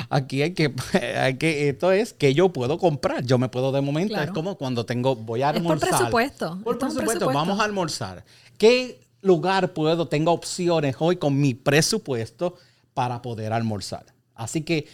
Aquí 0.09 0.41
hay 0.41 0.53
que, 0.53 0.73
hay 1.17 1.37
que, 1.37 1.69
esto 1.69 1.91
es 1.91 2.13
que 2.13 2.33
yo 2.33 2.49
puedo 2.49 2.77
comprar. 2.77 3.23
Yo 3.25 3.37
me 3.37 3.49
puedo 3.49 3.71
de 3.71 3.81
momento, 3.81 4.19
es 4.19 4.31
como 4.31 4.55
cuando 4.57 4.85
tengo, 4.85 5.15
voy 5.15 5.41
a 5.41 5.49
almorzar. 5.49 5.89
por 5.89 5.97
presupuesto. 5.97 6.59
Por 6.63 6.79
presupuesto, 6.79 7.27
vamos 7.27 7.59
a 7.59 7.63
almorzar. 7.63 8.23
¿Qué 8.57 8.99
lugar 9.21 9.73
puedo, 9.73 10.07
tengo 10.07 10.31
opciones 10.31 10.95
hoy 10.99 11.17
con 11.17 11.39
mi 11.39 11.53
presupuesto 11.53 12.55
para 12.93 13.21
poder 13.21 13.53
almorzar? 13.53 14.05
Así 14.35 14.61
que 14.61 14.87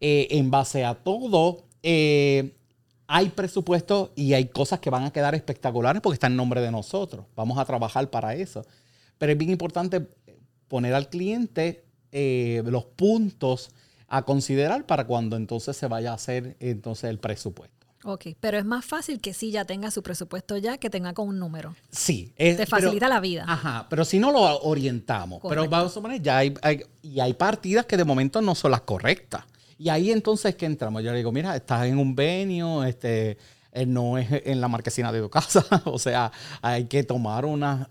eh, 0.00 0.28
en 0.30 0.50
base 0.50 0.84
a 0.84 0.94
todo, 0.94 1.64
eh, 1.82 2.54
hay 3.06 3.28
presupuesto 3.30 4.12
y 4.16 4.32
hay 4.32 4.46
cosas 4.46 4.80
que 4.80 4.90
van 4.90 5.04
a 5.04 5.12
quedar 5.12 5.34
espectaculares 5.34 6.00
porque 6.02 6.14
está 6.14 6.26
en 6.26 6.36
nombre 6.36 6.60
de 6.60 6.70
nosotros. 6.70 7.26
Vamos 7.36 7.58
a 7.58 7.64
trabajar 7.64 8.10
para 8.10 8.34
eso. 8.34 8.64
Pero 9.18 9.32
es 9.32 9.38
bien 9.38 9.50
importante 9.50 10.06
poner 10.68 10.94
al 10.94 11.08
cliente 11.08 11.84
eh, 12.12 12.62
los 12.66 12.84
puntos 12.84 13.70
a 14.16 14.22
considerar 14.22 14.86
para 14.86 15.06
cuando 15.06 15.36
entonces 15.36 15.76
se 15.76 15.88
vaya 15.88 16.12
a 16.12 16.14
hacer 16.14 16.56
entonces 16.60 17.10
el 17.10 17.18
presupuesto. 17.18 17.74
Ok, 18.04 18.26
pero 18.38 18.58
es 18.58 18.64
más 18.64 18.84
fácil 18.84 19.18
que 19.20 19.32
si 19.32 19.50
ya 19.50 19.64
tenga 19.64 19.90
su 19.90 20.02
presupuesto 20.02 20.56
ya, 20.58 20.76
que 20.76 20.90
tenga 20.90 21.14
con 21.14 21.26
un 21.26 21.38
número. 21.38 21.74
Sí. 21.90 22.32
Te 22.36 22.66
facilita 22.66 23.08
la 23.08 23.18
vida. 23.18 23.44
Ajá, 23.48 23.86
pero 23.88 24.04
si 24.04 24.18
no 24.18 24.30
lo 24.30 24.60
orientamos. 24.60 25.40
Pero 25.48 25.68
vamos 25.68 25.96
a 25.96 26.00
poner, 26.02 26.22
ya 26.22 26.38
hay, 26.38 26.54
y 27.02 27.18
hay 27.18 27.32
partidas 27.32 27.86
que 27.86 27.96
de 27.96 28.04
momento 28.04 28.40
no 28.42 28.54
son 28.54 28.70
las 28.72 28.82
correctas. 28.82 29.44
Y 29.78 29.88
ahí 29.88 30.12
entonces 30.12 30.54
que 30.54 30.66
entramos. 30.66 31.02
Yo 31.02 31.10
le 31.10 31.18
digo, 31.18 31.32
mira, 31.32 31.56
estás 31.56 31.86
en 31.86 31.98
un 31.98 32.14
venio, 32.14 32.84
este, 32.84 33.38
eh, 33.72 33.86
no 33.86 34.16
es 34.18 34.28
en 34.30 34.60
la 34.60 34.68
marquesina 34.68 35.10
de 35.10 35.20
tu 35.20 35.30
casa. 35.30 35.64
o 35.86 35.98
sea, 35.98 36.30
hay 36.62 36.84
que 36.84 37.02
tomar 37.02 37.46
unas 37.46 37.88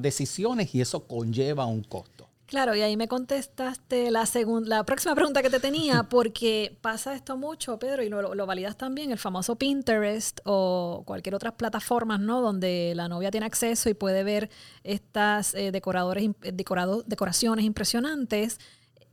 decisiones 0.00 0.74
y 0.74 0.80
eso 0.80 1.06
conlleva 1.06 1.66
un 1.66 1.82
costo. 1.82 2.31
Claro, 2.52 2.76
y 2.76 2.82
ahí 2.82 2.98
me 2.98 3.08
contestaste 3.08 4.10
la 4.10 4.26
segunda, 4.26 4.76
la 4.76 4.84
próxima 4.84 5.14
pregunta 5.14 5.40
que 5.40 5.48
te 5.48 5.58
tenía, 5.58 6.02
porque 6.10 6.76
pasa 6.82 7.14
esto 7.14 7.38
mucho, 7.38 7.78
Pedro, 7.78 8.02
y 8.02 8.10
lo, 8.10 8.46
validas 8.46 8.76
también, 8.76 9.10
el 9.10 9.16
famoso 9.16 9.56
Pinterest 9.56 10.38
o 10.44 11.02
cualquier 11.06 11.34
otra 11.34 11.56
plataforma, 11.56 12.18
¿no? 12.18 12.42
Donde 12.42 12.92
la 12.94 13.08
novia 13.08 13.30
tiene 13.30 13.46
acceso 13.46 13.88
y 13.88 13.94
puede 13.94 14.22
ver 14.22 14.50
estas 14.84 15.54
eh, 15.54 15.72
decoradores, 15.72 16.28
decorado, 16.42 17.02
decoraciones 17.06 17.64
impresionantes 17.64 18.58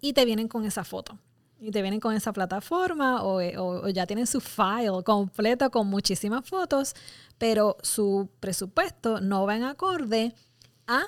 y 0.01 0.11
te 0.11 0.25
vienen 0.25 0.49
con 0.49 0.65
esa 0.65 0.83
foto. 0.83 1.17
Y 1.61 1.71
te 1.71 1.81
vienen 1.81 2.01
con 2.01 2.13
esa 2.13 2.33
plataforma 2.33 3.23
o, 3.23 3.39
eh, 3.39 3.57
o 3.57 3.87
ya 3.87 4.05
tienen 4.05 4.27
su 4.27 4.41
file 4.41 5.01
completo 5.05 5.71
con 5.71 5.87
muchísimas 5.87 6.45
fotos, 6.45 6.93
pero 7.37 7.77
su 7.83 8.27
presupuesto 8.41 9.21
no 9.21 9.45
va 9.45 9.55
en 9.55 9.63
acorde 9.63 10.35
a 10.87 11.05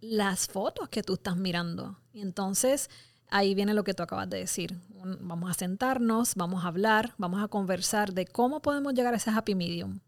las 0.00 0.46
fotos 0.46 0.88
que 0.88 1.02
tú 1.02 1.14
estás 1.14 1.36
mirando. 1.36 1.98
Y 2.12 2.20
entonces 2.20 2.90
ahí 3.30 3.54
viene 3.54 3.74
lo 3.74 3.84
que 3.84 3.94
tú 3.94 4.02
acabas 4.02 4.28
de 4.28 4.38
decir. 4.38 4.78
Vamos 5.20 5.50
a 5.50 5.54
sentarnos, 5.54 6.34
vamos 6.34 6.64
a 6.64 6.68
hablar, 6.68 7.14
vamos 7.18 7.42
a 7.42 7.48
conversar 7.48 8.12
de 8.12 8.26
cómo 8.26 8.60
podemos 8.60 8.94
llegar 8.94 9.14
a 9.14 9.16
ese 9.16 9.30
happy 9.30 9.54
medium. 9.54 10.00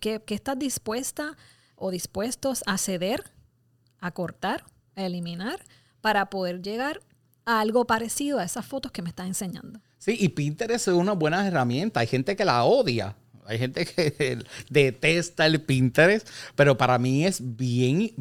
¿Qué, 0.00 0.22
estás 0.28 0.58
dispuesta 0.58 1.36
o 1.76 1.90
dispuestos 1.90 2.62
a 2.66 2.78
ceder, 2.78 3.24
a 4.00 4.10
cortar, 4.12 4.64
a 4.94 5.04
eliminar, 5.04 5.60
para 6.00 6.30
poder 6.30 6.62
llegar 6.62 7.00
a 7.44 7.60
algo 7.60 7.86
parecido 7.86 8.38
a 8.38 8.44
esas 8.44 8.66
fotos 8.66 8.92
que 8.92 9.02
me 9.02 9.10
estás 9.10 9.26
enseñando? 9.26 9.80
Sí, 9.98 10.16
y 10.18 10.28
Pinterest 10.28 10.88
es 10.88 10.94
una 10.94 11.12
buena 11.12 11.46
herramienta. 11.46 12.00
Hay 12.00 12.06
gente 12.06 12.36
que 12.36 12.44
la 12.44 12.64
odia. 12.64 13.16
Hay 13.44 13.58
gente 13.58 13.86
que 13.86 14.38
detesta 14.70 15.46
el 15.46 15.60
Pinterest, 15.60 16.28
pero 16.54 16.76
para 16.76 16.98
mí 16.98 17.24
es 17.24 17.56
bien 17.56 18.12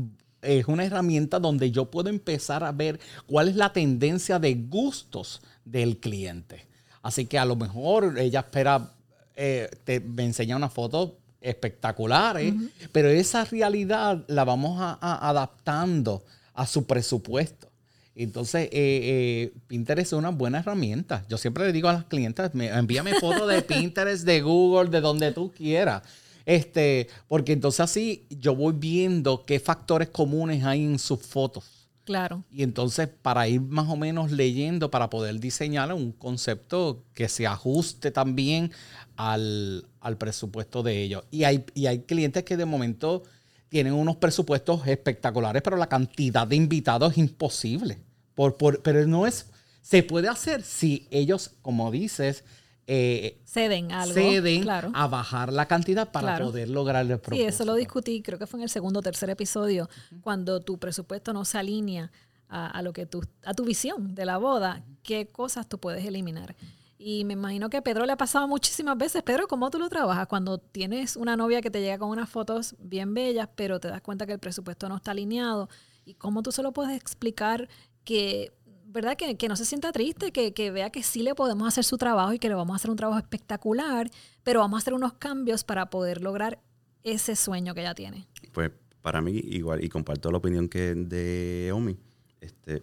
es 0.46 0.68
una 0.68 0.86
herramienta 0.86 1.40
donde 1.40 1.72
yo 1.72 1.90
puedo 1.92 2.10
empezar 2.10 2.64
a 2.64 2.72
ver 2.72 3.00
cuál 3.26 3.50
es 3.50 3.56
la 3.56 3.74
tendencia 3.74 4.40
de 4.40 4.56
gustos 4.56 5.42
del 5.66 5.98
cliente. 5.98 6.68
Así 7.02 7.26
que 7.26 7.38
a 7.38 7.46
lo 7.46 7.56
mejor 7.56 8.18
ella 8.18 8.40
espera, 8.40 8.94
eh, 9.36 9.70
te, 9.84 10.00
me 10.00 10.24
enseña 10.24 10.56
una 10.56 10.70
foto 10.70 11.18
espectaculares, 11.42 12.54
pero 12.92 13.10
esa 13.10 13.46
realidad 13.46 14.24
la 14.28 14.44
vamos 14.44 14.78
a, 14.80 14.98
adaptando 15.30 16.24
a 16.54 16.66
su 16.66 16.86
presupuesto. 16.86 17.70
Entonces, 18.16 18.64
eh, 18.64 18.70
eh, 18.72 19.54
Pinterest 19.68 20.14
es 20.14 20.18
una 20.18 20.30
buena 20.30 20.60
herramienta. 20.60 21.26
Yo 21.28 21.38
siempre 21.38 21.66
le 21.66 21.74
digo 21.74 21.90
a 21.90 21.94
las 21.94 22.06
clientes, 22.06 22.50
envíame 22.54 23.20
fotos 23.20 23.48
de 23.50 23.62
Pinterest, 23.62 24.24
de 24.24 24.42
Google, 24.42 24.90
de 24.90 25.02
donde 25.02 25.32
tú 25.34 25.52
quieras. 25.52 26.02
Este, 26.46 27.08
porque 27.28 27.54
entonces 27.54 27.80
así 27.80 28.26
yo 28.30 28.56
voy 28.56 28.74
viendo 28.78 29.46
qué 29.46 29.60
factores 29.60 30.10
comunes 30.10 30.64
hay 30.64 30.84
en 30.84 31.00
sus 31.00 31.22
fotos. 31.22 31.86
Claro. 32.06 32.44
Y 32.52 32.62
entonces 32.62 33.10
para 33.22 33.48
ir 33.48 33.62
más 33.62 33.90
o 33.90 33.98
menos 33.98 34.32
leyendo, 34.32 34.92
para 34.92 35.10
poder 35.10 35.40
diseñar 35.40 35.92
un 35.92 36.12
concepto 36.12 37.04
que 37.16 37.28
se 37.28 37.48
ajuste 37.48 38.12
también 38.12 38.72
al, 39.16 39.88
presupuesto 40.20 40.84
de 40.84 41.02
ellos. 41.02 41.24
Y 41.32 41.46
hay, 41.46 41.66
y 41.74 41.88
hay 41.88 42.02
clientes 42.02 42.44
que 42.44 42.58
de 42.58 42.66
momento 42.66 43.24
tienen 43.70 43.94
unos 43.94 44.18
presupuestos 44.18 44.86
espectaculares, 44.88 45.64
pero 45.64 45.78
la 45.78 45.88
cantidad 45.88 46.48
de 46.48 46.56
invitados 46.56 47.14
es 47.14 47.18
imposible. 47.18 47.98
Por, 48.36 48.56
por, 48.56 48.84
pero 48.84 49.06
no 49.08 49.26
es, 49.26 49.48
se 49.82 50.04
puede 50.04 50.28
hacer 50.28 50.62
si 50.62 51.08
ellos, 51.10 51.52
como 51.64 51.90
dices, 51.90 52.44
eh, 52.88 53.42
ceden 53.46 53.92
algo 53.92 54.14
ceden 54.14 54.70
a 54.70 55.08
bajar 55.08 55.52
la 55.52 55.68
cantidad 55.68 56.12
para 56.12 56.38
poder 56.38 56.70
lograr 56.70 57.02
el 57.04 57.20
propósito. 57.20 57.36
Sí, 57.36 57.42
eso 57.42 57.66
lo 57.66 57.74
discutí, 57.74 58.22
creo 58.22 58.38
que 58.38 58.46
fue 58.46 58.60
en 58.60 58.64
el 58.64 58.70
segundo 58.70 59.00
o 59.00 59.04
tercer 59.04 59.30
episodio, 59.30 59.90
cuando 60.22 60.60
tu 60.60 60.78
presupuesto 60.78 61.34
no 61.34 61.46
se 61.46 61.58
alinea 61.58 62.12
a, 62.48 62.82
lo 62.84 62.94
que 62.94 63.06
tu, 63.06 63.22
a 63.44 63.54
tu 63.54 63.66
visión 63.66 64.14
de 64.16 64.26
la 64.26 64.38
boda, 64.38 64.84
qué 65.04 65.28
cosas 65.28 65.68
tú 65.68 65.80
puedes 65.80 66.06
eliminar. 66.06 66.56
Y 66.98 67.26
me 67.26 67.34
imagino 67.34 67.70
que 67.70 67.78
a 67.78 67.82
Pedro 67.82 68.06
le 68.06 68.14
ha 68.14 68.18
pasado 68.18 68.48
muchísimas 68.48 68.98
veces. 68.98 69.22
Pedro, 69.24 69.48
¿cómo 69.48 69.70
tú 69.70 69.78
lo 69.78 69.90
trabajas? 69.90 70.28
Cuando 70.28 70.58
tienes 70.58 71.18
una 71.18 71.36
novia 71.36 71.62
que 71.62 71.70
te 71.70 71.82
llega 71.82 71.98
con 71.98 72.10
unas 72.10 72.30
fotos 72.30 72.76
bien 72.80 73.14
bellas, 73.14 73.50
pero 73.56 73.80
te 73.80 73.90
das 73.90 74.02
cuenta 74.02 74.26
que 74.26 74.34
el 74.34 74.40
presupuesto 74.40 74.88
no 74.88 74.96
está 74.96 75.12
alineado. 75.12 75.70
¿Y 76.06 76.14
cómo 76.14 76.42
tú 76.42 76.52
se 76.52 76.64
lo 76.64 76.72
puedes 76.72 76.96
explicar 76.96 77.68
que 78.06 78.54
¿verdad? 78.96 79.16
Que, 79.18 79.36
que 79.36 79.48
no 79.48 79.56
se 79.56 79.66
sienta 79.66 79.92
triste, 79.92 80.32
que, 80.32 80.54
que, 80.54 80.72
vea 80.72 80.90
que 80.90 81.04
sí 81.04 81.22
le 81.22 81.36
podemos 81.36 81.68
hacer 81.68 81.84
su 81.84 81.98
trabajo 81.98 82.34
y 82.34 82.40
que 82.40 82.48
le 82.48 82.56
vamos 82.56 82.74
a 82.74 82.78
hacer 82.78 82.90
un 82.90 82.98
trabajo 82.98 83.20
espectacular, 83.20 84.10
pero 84.44 84.62
vamos 84.62 84.78
a 84.78 84.80
hacer 84.80 84.94
unos 84.94 85.14
cambios 85.14 85.64
para 85.64 85.90
poder 85.90 86.22
lograr 86.22 86.60
ese 87.04 87.36
sueño 87.36 87.76
que 87.76 87.82
ella 87.82 87.94
tiene. 87.94 88.26
Pues 88.54 88.72
para 89.02 89.22
mí 89.22 89.34
igual, 89.34 89.84
y 89.84 89.90
comparto 89.90 90.32
la 90.32 90.38
opinión 90.38 90.70
que 90.70 90.96
de 90.96 91.72
Omi, 91.74 91.98
este, 92.40 92.82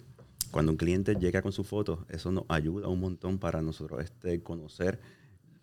cuando 0.53 0.71
un 0.71 0.77
cliente 0.77 1.15
llega 1.15 1.41
con 1.41 1.51
su 1.51 1.65
foto, 1.65 2.07
eso 2.11 2.31
nos 2.31 2.45
ayuda 2.49 2.89
un 2.89 3.01
montón 3.01 3.39
para 3.39 3.63
nosotros 3.63 4.05
este, 4.05 4.43
conocer 4.43 5.01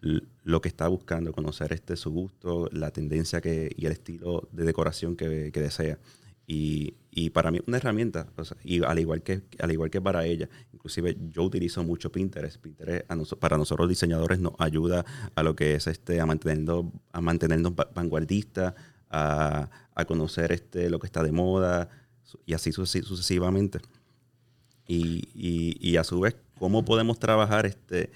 lo 0.02 0.62
que 0.62 0.70
está 0.70 0.88
buscando, 0.88 1.32
conocer 1.32 1.74
este 1.74 1.96
su 1.96 2.10
gusto, 2.10 2.70
la 2.72 2.90
tendencia 2.90 3.40
que, 3.40 3.72
y 3.78 3.86
el 3.86 3.92
estilo 3.92 4.48
de 4.52 4.64
decoración 4.64 5.16
que, 5.16 5.52
que 5.54 5.62
desea. 5.62 6.00
Y, 6.52 6.96
y, 7.12 7.30
para 7.30 7.52
mí 7.52 7.60
es 7.60 7.64
una 7.68 7.78
herramienta, 7.78 8.26
y 8.64 8.84
al 8.84 8.98
igual, 8.98 9.22
que, 9.22 9.44
al 9.60 9.72
igual 9.72 9.92
que 9.92 10.02
para 10.02 10.26
ella, 10.26 10.50
inclusive 10.74 11.16
yo 11.30 11.44
utilizo 11.44 11.84
mucho 11.84 12.12
Pinterest. 12.12 12.58
Pinterest 12.60 13.06
para 13.36 13.56
nosotros 13.56 13.88
diseñadores 13.88 14.40
nos 14.40 14.54
ayuda 14.58 15.06
a 15.36 15.44
lo 15.44 15.56
que 15.56 15.76
es 15.76 15.86
este, 15.86 16.20
a 16.20 16.26
mantenernos, 16.26 16.86
a 17.12 17.22
mantenernos 17.22 17.74
vanguardistas, 17.94 18.74
a, 19.12 19.70
a, 19.94 20.06
conocer 20.06 20.52
este, 20.52 20.90
lo 20.90 20.98
que 20.98 21.06
está 21.06 21.22
de 21.22 21.32
moda 21.32 21.88
y 22.48 22.56
así 22.56 22.72
sucesivamente. 22.72 23.80
Y, 24.88 25.30
y, 25.36 25.78
y, 25.80 25.98
a 25.98 26.04
su 26.04 26.20
vez, 26.20 26.36
cómo 26.58 26.84
podemos 26.84 27.20
trabajar, 27.20 27.68
este, 27.68 28.10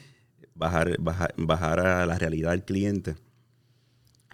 bajar, 0.56 0.98
bajar, 1.00 1.36
bajar 1.38 1.80
a 1.82 2.06
la 2.08 2.18
realidad 2.18 2.50
del 2.50 2.64
cliente. 2.64 3.16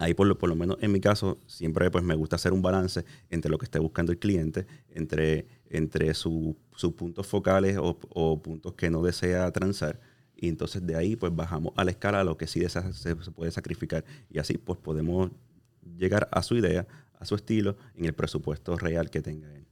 Ahí 0.00 0.14
por 0.14 0.26
lo, 0.26 0.38
por 0.38 0.48
lo 0.48 0.56
menos 0.56 0.78
en 0.80 0.92
mi 0.92 0.98
caso, 0.98 1.38
siempre 1.46 1.90
pues 1.90 2.02
me 2.02 2.14
gusta 2.14 2.36
hacer 2.36 2.54
un 2.54 2.62
balance 2.62 3.04
entre 3.28 3.50
lo 3.50 3.58
que 3.58 3.66
esté 3.66 3.78
buscando 3.78 4.12
el 4.12 4.18
cliente, 4.18 4.66
entre, 4.94 5.46
entre 5.68 6.14
sus 6.14 6.56
puntos 6.96 7.26
focales 7.26 7.76
o, 7.76 7.98
o, 8.08 8.40
puntos 8.40 8.72
que 8.72 8.88
no 8.88 9.02
desea 9.02 9.50
transar. 9.52 10.00
Y 10.34 10.48
entonces 10.48 10.86
de 10.86 10.96
ahí 10.96 11.16
pues 11.16 11.36
bajamos 11.36 11.74
a 11.76 11.84
la 11.84 11.90
escala 11.90 12.20
a 12.20 12.24
lo 12.24 12.38
que 12.38 12.46
sí 12.46 12.66
se, 12.66 12.92
se 12.94 13.14
puede 13.14 13.50
sacrificar. 13.50 14.02
Y 14.30 14.38
así 14.38 14.56
pues 14.56 14.78
podemos 14.78 15.32
llegar 15.98 16.30
a 16.32 16.42
su 16.42 16.56
idea, 16.56 16.86
a 17.18 17.26
su 17.26 17.34
estilo, 17.34 17.76
en 17.94 18.06
el 18.06 18.14
presupuesto 18.14 18.78
real 18.78 19.10
que 19.10 19.20
tenga 19.20 19.54
él. 19.54 19.66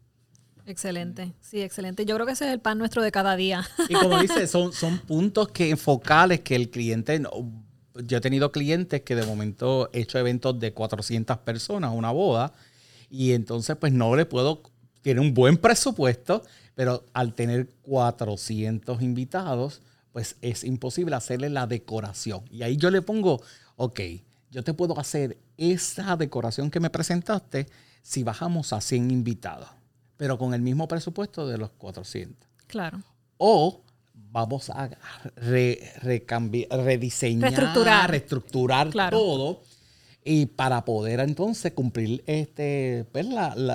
Excelente, 0.67 1.33
sí, 1.41 1.63
excelente. 1.63 2.05
Yo 2.05 2.15
creo 2.17 2.27
que 2.27 2.33
ese 2.33 2.47
es 2.47 2.53
el 2.53 2.61
pan 2.61 2.77
nuestro 2.77 3.03
de 3.03 3.11
cada 3.11 3.35
día. 3.35 3.67
Y 3.89 3.95
como 3.95 4.19
dice, 4.21 4.47
son, 4.47 4.75
son 4.75 4.99
puntos 4.99 5.49
que 5.49 5.75
focales 5.79 6.41
que 6.41 6.55
el 6.55 6.69
cliente, 6.69 7.19
yo 8.05 8.19
he 8.19 8.21
tenido 8.21 8.53
clientes 8.53 9.03
que 9.03 9.15
de 9.15 9.27
momento 9.27 9.91
he 9.93 10.01
hecho 10.01 10.19
eventos 10.19 10.59
de 10.59 10.73
400 10.73 11.39
personas, 11.39 11.93
una 11.95 12.11
boda, 12.11 12.53
y 13.11 13.33
entonces 13.33 13.77
pues 13.77 13.93
no 13.93 14.15
le 14.17 14.27
puedo, 14.27 14.63
tiene 15.03 15.21
un 15.21 15.35
buen 15.35 15.57
presupuesto, 15.57 16.43
pero 16.75 17.05
al 17.13 17.35
tener 17.35 17.69
400 17.83 19.03
invitados, 19.03 19.83
pues 20.13 20.37
es 20.43 20.65
imposible 20.65 21.17
hacerle 21.17 21.51
la 21.51 21.67
decoración. 21.67 22.43
Y 22.51 22.63
ahí 22.63 22.77
yo 22.77 22.91
le 22.91 23.03
pongo, 23.03 23.43
ok, 23.77 24.01
yo 24.51 24.63
te 24.63 24.75
puedo 24.75 24.99
hacer 24.99 25.39
esa 25.57 26.17
decoración 26.17 26.71
que 26.71 26.81
me 26.81 26.91
presentaste 26.91 27.67
si 28.03 28.23
bajamos 28.23 28.73
a 28.73 28.81
100 28.81 29.11
invitados, 29.11 29.69
pero 30.17 30.39
con 30.39 30.55
el 30.55 30.63
mismo 30.63 30.89
presupuesto 30.89 31.47
de 31.47 31.59
los 31.59 31.71
400. 31.71 32.49
Claro. 32.67 33.03
O 33.39 33.83
vamos 34.31 34.71
a 34.71 34.91
rediseñar, 36.71 37.51
reestructurar, 37.51 38.11
reestructurar 38.11 38.91
todo 39.11 39.63
y 40.25 40.47
para 40.47 40.85
poder 40.85 41.21
entonces 41.21 41.73
cumplir 41.73 42.23
este 42.27 43.07
pues, 43.13 43.27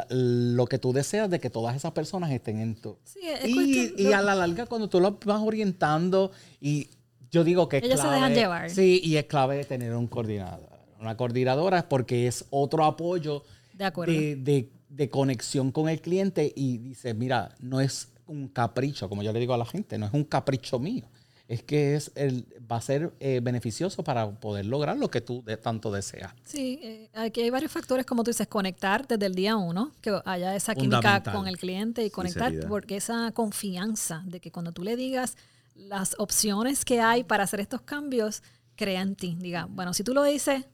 lo 0.09 0.65
que 0.67 0.77
tú 0.77 0.93
deseas 0.93 1.29
de 1.29 1.39
que 1.39 1.49
todas 1.49 1.75
esas 1.75 1.91
personas 1.93 2.31
estén 2.31 2.59
en 2.59 2.75
tu 2.75 2.97
sí, 3.03 3.19
y, 3.45 4.01
y, 4.03 4.13
a 4.13 4.21
la 4.21 4.35
larga 4.35 4.65
cuando 4.65 4.87
tú 4.87 4.99
lo 4.99 5.17
vas 5.25 5.41
orientando 5.41 6.31
y 6.61 6.89
yo 7.33 7.43
digo 7.43 7.67
que 7.67 7.77
es 7.77 7.83
Ellos 7.83 7.99
clave, 7.99 8.09
se 8.09 8.15
dejan 8.15 8.33
llevar. 8.35 8.69
Sí, 8.69 9.01
y 9.03 9.17
es 9.17 9.25
clave 9.25 9.65
tener 9.65 9.95
un 9.95 10.07
coordinador. 10.07 10.69
Una 10.99 11.17
coordinadora 11.17 11.89
porque 11.89 12.27
es 12.27 12.45
otro 12.51 12.85
apoyo 12.85 13.43
de, 13.73 14.35
de, 14.35 14.69
de, 14.87 15.09
conexión 15.09 15.71
con 15.71 15.89
el 15.89 15.99
cliente 15.99 16.53
y 16.55 16.77
dice, 16.77 17.15
mira, 17.15 17.55
no 17.59 17.81
es 17.81 18.09
un 18.27 18.47
capricho, 18.47 19.09
como 19.09 19.23
yo 19.23 19.33
le 19.33 19.39
digo 19.39 19.53
a 19.53 19.57
la 19.57 19.65
gente, 19.65 19.97
no 19.97 20.05
es 20.05 20.13
un 20.13 20.23
capricho 20.23 20.79
mío. 20.79 21.05
Es 21.47 21.61
que 21.61 21.95
es 21.95 22.11
el, 22.15 22.45
va 22.71 22.77
a 22.77 22.81
ser 22.81 23.13
eh, 23.19 23.41
beneficioso 23.43 24.03
para 24.03 24.29
poder 24.31 24.65
lograr 24.65 24.97
lo 24.97 25.11
que 25.11 25.19
tú 25.19 25.43
de, 25.43 25.57
tanto 25.57 25.91
deseas. 25.91 26.33
Sí, 26.45 26.79
eh, 26.81 27.09
aquí 27.13 27.41
hay 27.41 27.49
varios 27.49 27.71
factores, 27.71 28.05
como 28.05 28.23
tú 28.23 28.31
dices, 28.31 28.47
conectar 28.47 29.05
desde 29.07 29.25
el 29.25 29.35
día 29.35 29.57
uno, 29.57 29.91
que 30.01 30.17
haya 30.25 30.55
esa 30.55 30.73
química 30.73 31.21
con 31.21 31.47
el 31.47 31.57
cliente 31.57 32.05
y 32.05 32.09
conectar, 32.09 32.53
porque 32.67 32.95
esa 32.95 33.31
confianza 33.33 34.23
de 34.25 34.39
que 34.39 34.51
cuando 34.51 34.71
tú 34.71 34.83
le 34.83 34.95
digas 34.95 35.35
las 35.75 36.15
opciones 36.17 36.85
que 36.85 37.01
hay 37.01 37.23
para 37.23 37.43
hacer 37.43 37.59
estos 37.59 37.81
cambios, 37.81 38.41
crea 38.75 39.01
en 39.01 39.15
ti. 39.15 39.35
Diga, 39.39 39.67
bueno, 39.69 39.93
si 39.93 40.03
tú 40.03 40.13
lo 40.13 40.23
dices, 40.23 40.65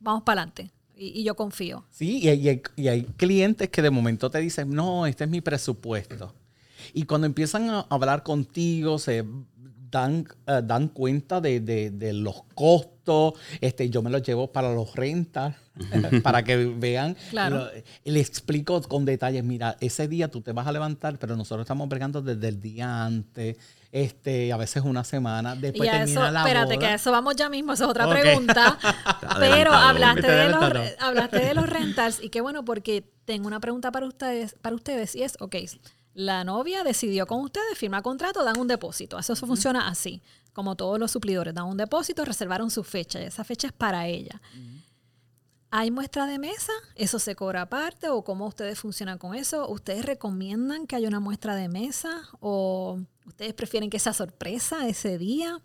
vamos 0.00 0.22
para 0.22 0.42
adelante. 0.42 0.70
Y, 0.96 1.24
yo 1.24 1.34
confío. 1.34 1.86
Sí, 1.90 2.18
y 2.18 2.28
hay, 2.28 2.62
y 2.76 2.88
hay, 2.88 3.04
clientes 3.16 3.70
que 3.70 3.80
de 3.80 3.88
momento 3.88 4.30
te 4.30 4.38
dicen, 4.38 4.70
no, 4.70 5.06
este 5.06 5.24
es 5.24 5.30
mi 5.30 5.40
presupuesto. 5.40 6.34
Y 6.92 7.04
cuando 7.04 7.26
empiezan 7.26 7.70
a 7.70 7.80
hablar 7.90 8.22
contigo, 8.22 8.98
se 8.98 9.24
dan, 9.90 10.26
uh, 10.46 10.62
dan 10.62 10.88
cuenta 10.88 11.40
de, 11.40 11.60
de, 11.60 11.90
de, 11.90 12.12
los 12.12 12.42
costos. 12.54 13.34
Este, 13.60 13.90
yo 13.90 14.02
me 14.02 14.10
los 14.10 14.22
llevo 14.22 14.52
para 14.52 14.72
los 14.72 14.94
rentas, 14.94 15.56
para 16.22 16.42
que 16.42 16.56
vean. 16.56 17.16
Claro. 17.30 17.68
le 18.04 18.20
explico 18.20 18.80
con 18.82 19.04
detalles, 19.04 19.44
mira, 19.44 19.76
ese 19.80 20.08
día 20.08 20.28
tú 20.28 20.40
te 20.40 20.52
vas 20.52 20.66
a 20.66 20.72
levantar, 20.72 21.18
pero 21.18 21.36
nosotros 21.36 21.64
estamos 21.64 21.88
bregando 21.88 22.22
desde 22.22 22.48
el 22.48 22.60
día 22.60 23.04
antes 23.04 23.56
este, 23.92 24.52
a 24.52 24.56
veces 24.56 24.84
una 24.84 25.02
semana, 25.02 25.56
después 25.56 25.88
y 25.88 25.90
termina 25.90 26.20
eso, 26.20 26.30
la 26.30 26.40
espérate, 26.40 26.74
boda. 26.74 26.78
que 26.78 26.86
a 26.86 26.94
eso 26.94 27.10
vamos 27.10 27.34
ya 27.34 27.48
mismo, 27.48 27.72
esa 27.72 27.84
es 27.84 27.90
otra 27.90 28.06
okay. 28.06 28.22
pregunta. 28.22 28.78
Pero 29.40 29.72
hablaste 29.72 30.30
de, 30.30 30.48
los, 30.48 30.64
hablaste 31.00 31.38
de 31.40 31.54
los 31.54 31.68
rentals 31.68 32.22
y 32.22 32.28
qué 32.28 32.40
bueno 32.40 32.64
porque 32.64 33.04
tengo 33.24 33.48
una 33.48 33.58
pregunta 33.60 33.90
para 33.90 34.06
ustedes, 34.06 34.54
para 34.60 34.76
ustedes 34.76 35.16
y 35.16 35.22
es, 35.22 35.36
ok, 35.40 35.56
la 36.14 36.44
novia 36.44 36.82
decidió 36.84 37.26
con 37.26 37.40
ustedes, 37.40 37.78
firma 37.78 38.02
contrato, 38.02 38.44
dan 38.44 38.58
un 38.58 38.68
depósito. 38.68 39.18
Eso, 39.18 39.32
eso 39.32 39.46
funciona 39.46 39.88
así, 39.88 40.22
como 40.52 40.76
todos 40.76 40.98
los 40.98 41.10
suplidores, 41.10 41.54
dan 41.54 41.66
un 41.66 41.76
depósito, 41.76 42.24
reservaron 42.24 42.70
su 42.70 42.82
fecha 42.84 43.20
y 43.20 43.24
esa 43.24 43.44
fecha 43.44 43.68
es 43.68 43.72
para 43.72 44.06
ella. 44.06 44.40
Uh 44.54 44.58
-huh. 44.58 44.80
¿Hay 45.72 45.92
muestra 45.92 46.26
de 46.26 46.38
mesa? 46.40 46.72
¿Eso 46.96 47.20
se 47.20 47.36
cobra 47.36 47.62
aparte? 47.62 48.08
¿O 48.08 48.24
cómo 48.24 48.46
ustedes 48.46 48.80
funcionan 48.80 49.18
con 49.18 49.36
eso? 49.36 49.68
¿Ustedes 49.68 50.04
recomiendan 50.04 50.88
que 50.88 50.96
haya 50.96 51.06
una 51.06 51.20
muestra 51.20 51.54
de 51.54 51.68
mesa? 51.68 52.22
¿O 52.40 52.98
ustedes 53.24 53.54
prefieren 53.54 53.88
que 53.88 54.00
sea 54.00 54.12
sorpresa 54.12 54.88
ese 54.88 55.16
día? 55.16 55.60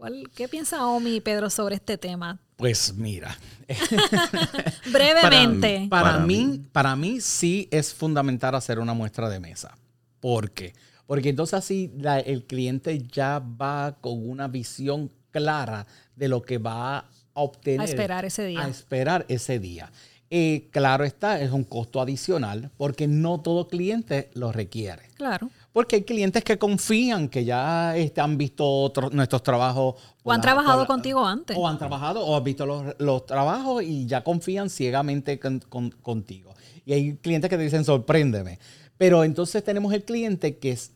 ¿Cuál, 0.00 0.30
¿Qué 0.34 0.48
piensa 0.48 0.86
Omi 0.86 1.16
y 1.16 1.20
Pedro 1.20 1.50
sobre 1.50 1.74
este 1.74 1.98
tema? 1.98 2.40
Pues 2.56 2.94
mira. 2.94 3.36
Brevemente. 4.90 5.88
Para, 5.90 6.02
para, 6.04 6.16
para, 6.16 6.26
mí, 6.26 6.62
para 6.72 6.96
mí 6.96 7.20
sí 7.20 7.68
es 7.70 7.92
fundamental 7.92 8.54
hacer 8.54 8.78
una 8.78 8.94
muestra 8.94 9.28
de 9.28 9.40
mesa. 9.40 9.76
¿Por 10.18 10.52
qué? 10.52 10.72
Porque 11.06 11.28
entonces 11.28 11.52
así 11.52 11.92
la, 11.98 12.18
el 12.18 12.44
cliente 12.46 12.98
ya 13.12 13.40
va 13.40 13.98
con 14.00 14.26
una 14.26 14.48
visión 14.48 15.12
clara 15.32 15.86
de 16.16 16.28
lo 16.28 16.40
que 16.40 16.56
va 16.56 16.96
a 17.00 17.04
obtener. 17.34 17.82
A 17.82 17.84
esperar 17.84 18.24
ese 18.24 18.46
día. 18.46 18.64
A 18.64 18.68
esperar 18.68 19.26
ese 19.28 19.58
día. 19.58 19.92
Eh, 20.30 20.70
claro 20.70 21.04
está, 21.04 21.42
es 21.42 21.50
un 21.50 21.64
costo 21.64 22.00
adicional 22.00 22.70
porque 22.78 23.06
no 23.06 23.42
todo 23.42 23.68
cliente 23.68 24.30
lo 24.32 24.50
requiere. 24.50 25.10
Claro. 25.16 25.50
Porque 25.72 25.96
hay 25.96 26.02
clientes 26.02 26.42
que 26.42 26.58
confían, 26.58 27.28
que 27.28 27.44
ya 27.44 27.96
este, 27.96 28.20
han 28.20 28.36
visto 28.36 28.68
otro, 28.68 29.08
nuestros 29.10 29.42
trabajos. 29.42 29.94
O 30.24 30.32
han 30.32 30.38
la, 30.38 30.42
trabajado 30.42 30.80
la, 30.80 30.86
contigo 30.86 31.24
antes. 31.24 31.56
O 31.56 31.66
han 31.68 31.78
trabajado 31.78 32.24
o 32.24 32.36
han 32.36 32.42
visto 32.42 32.66
los, 32.66 32.94
los 32.98 33.24
trabajos 33.24 33.82
y 33.82 34.06
ya 34.06 34.24
confían 34.24 34.68
ciegamente 34.68 35.38
con, 35.38 35.60
con, 35.60 35.90
contigo. 35.90 36.54
Y 36.84 36.92
hay 36.92 37.16
clientes 37.16 37.48
que 37.48 37.56
te 37.56 37.62
dicen, 37.62 37.84
sorpréndeme. 37.84 38.58
Pero 38.98 39.22
entonces 39.22 39.62
tenemos 39.62 39.92
el 39.92 40.04
cliente 40.04 40.58
que 40.58 40.72
es, 40.72 40.92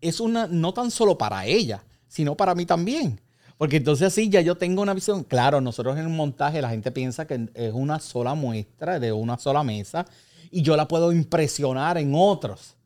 es 0.00 0.20
una, 0.20 0.46
no 0.46 0.72
tan 0.72 0.90
solo 0.92 1.18
para 1.18 1.44
ella, 1.46 1.84
sino 2.06 2.36
para 2.36 2.54
mí 2.54 2.66
también. 2.66 3.20
Porque 3.58 3.76
entonces 3.76 4.08
así 4.08 4.28
ya 4.28 4.40
yo 4.40 4.56
tengo 4.56 4.82
una 4.82 4.94
visión. 4.94 5.24
Claro, 5.24 5.60
nosotros 5.60 5.98
en 5.98 6.06
un 6.06 6.16
montaje 6.16 6.62
la 6.62 6.70
gente 6.70 6.92
piensa 6.92 7.26
que 7.26 7.48
es 7.54 7.72
una 7.72 7.98
sola 7.98 8.34
muestra 8.34 9.00
de 9.00 9.12
una 9.12 9.38
sola 9.38 9.62
mesa 9.62 10.06
y 10.50 10.62
yo 10.62 10.76
la 10.76 10.86
puedo 10.86 11.12
impresionar 11.12 11.98
en 11.98 12.12
otros. 12.14 12.76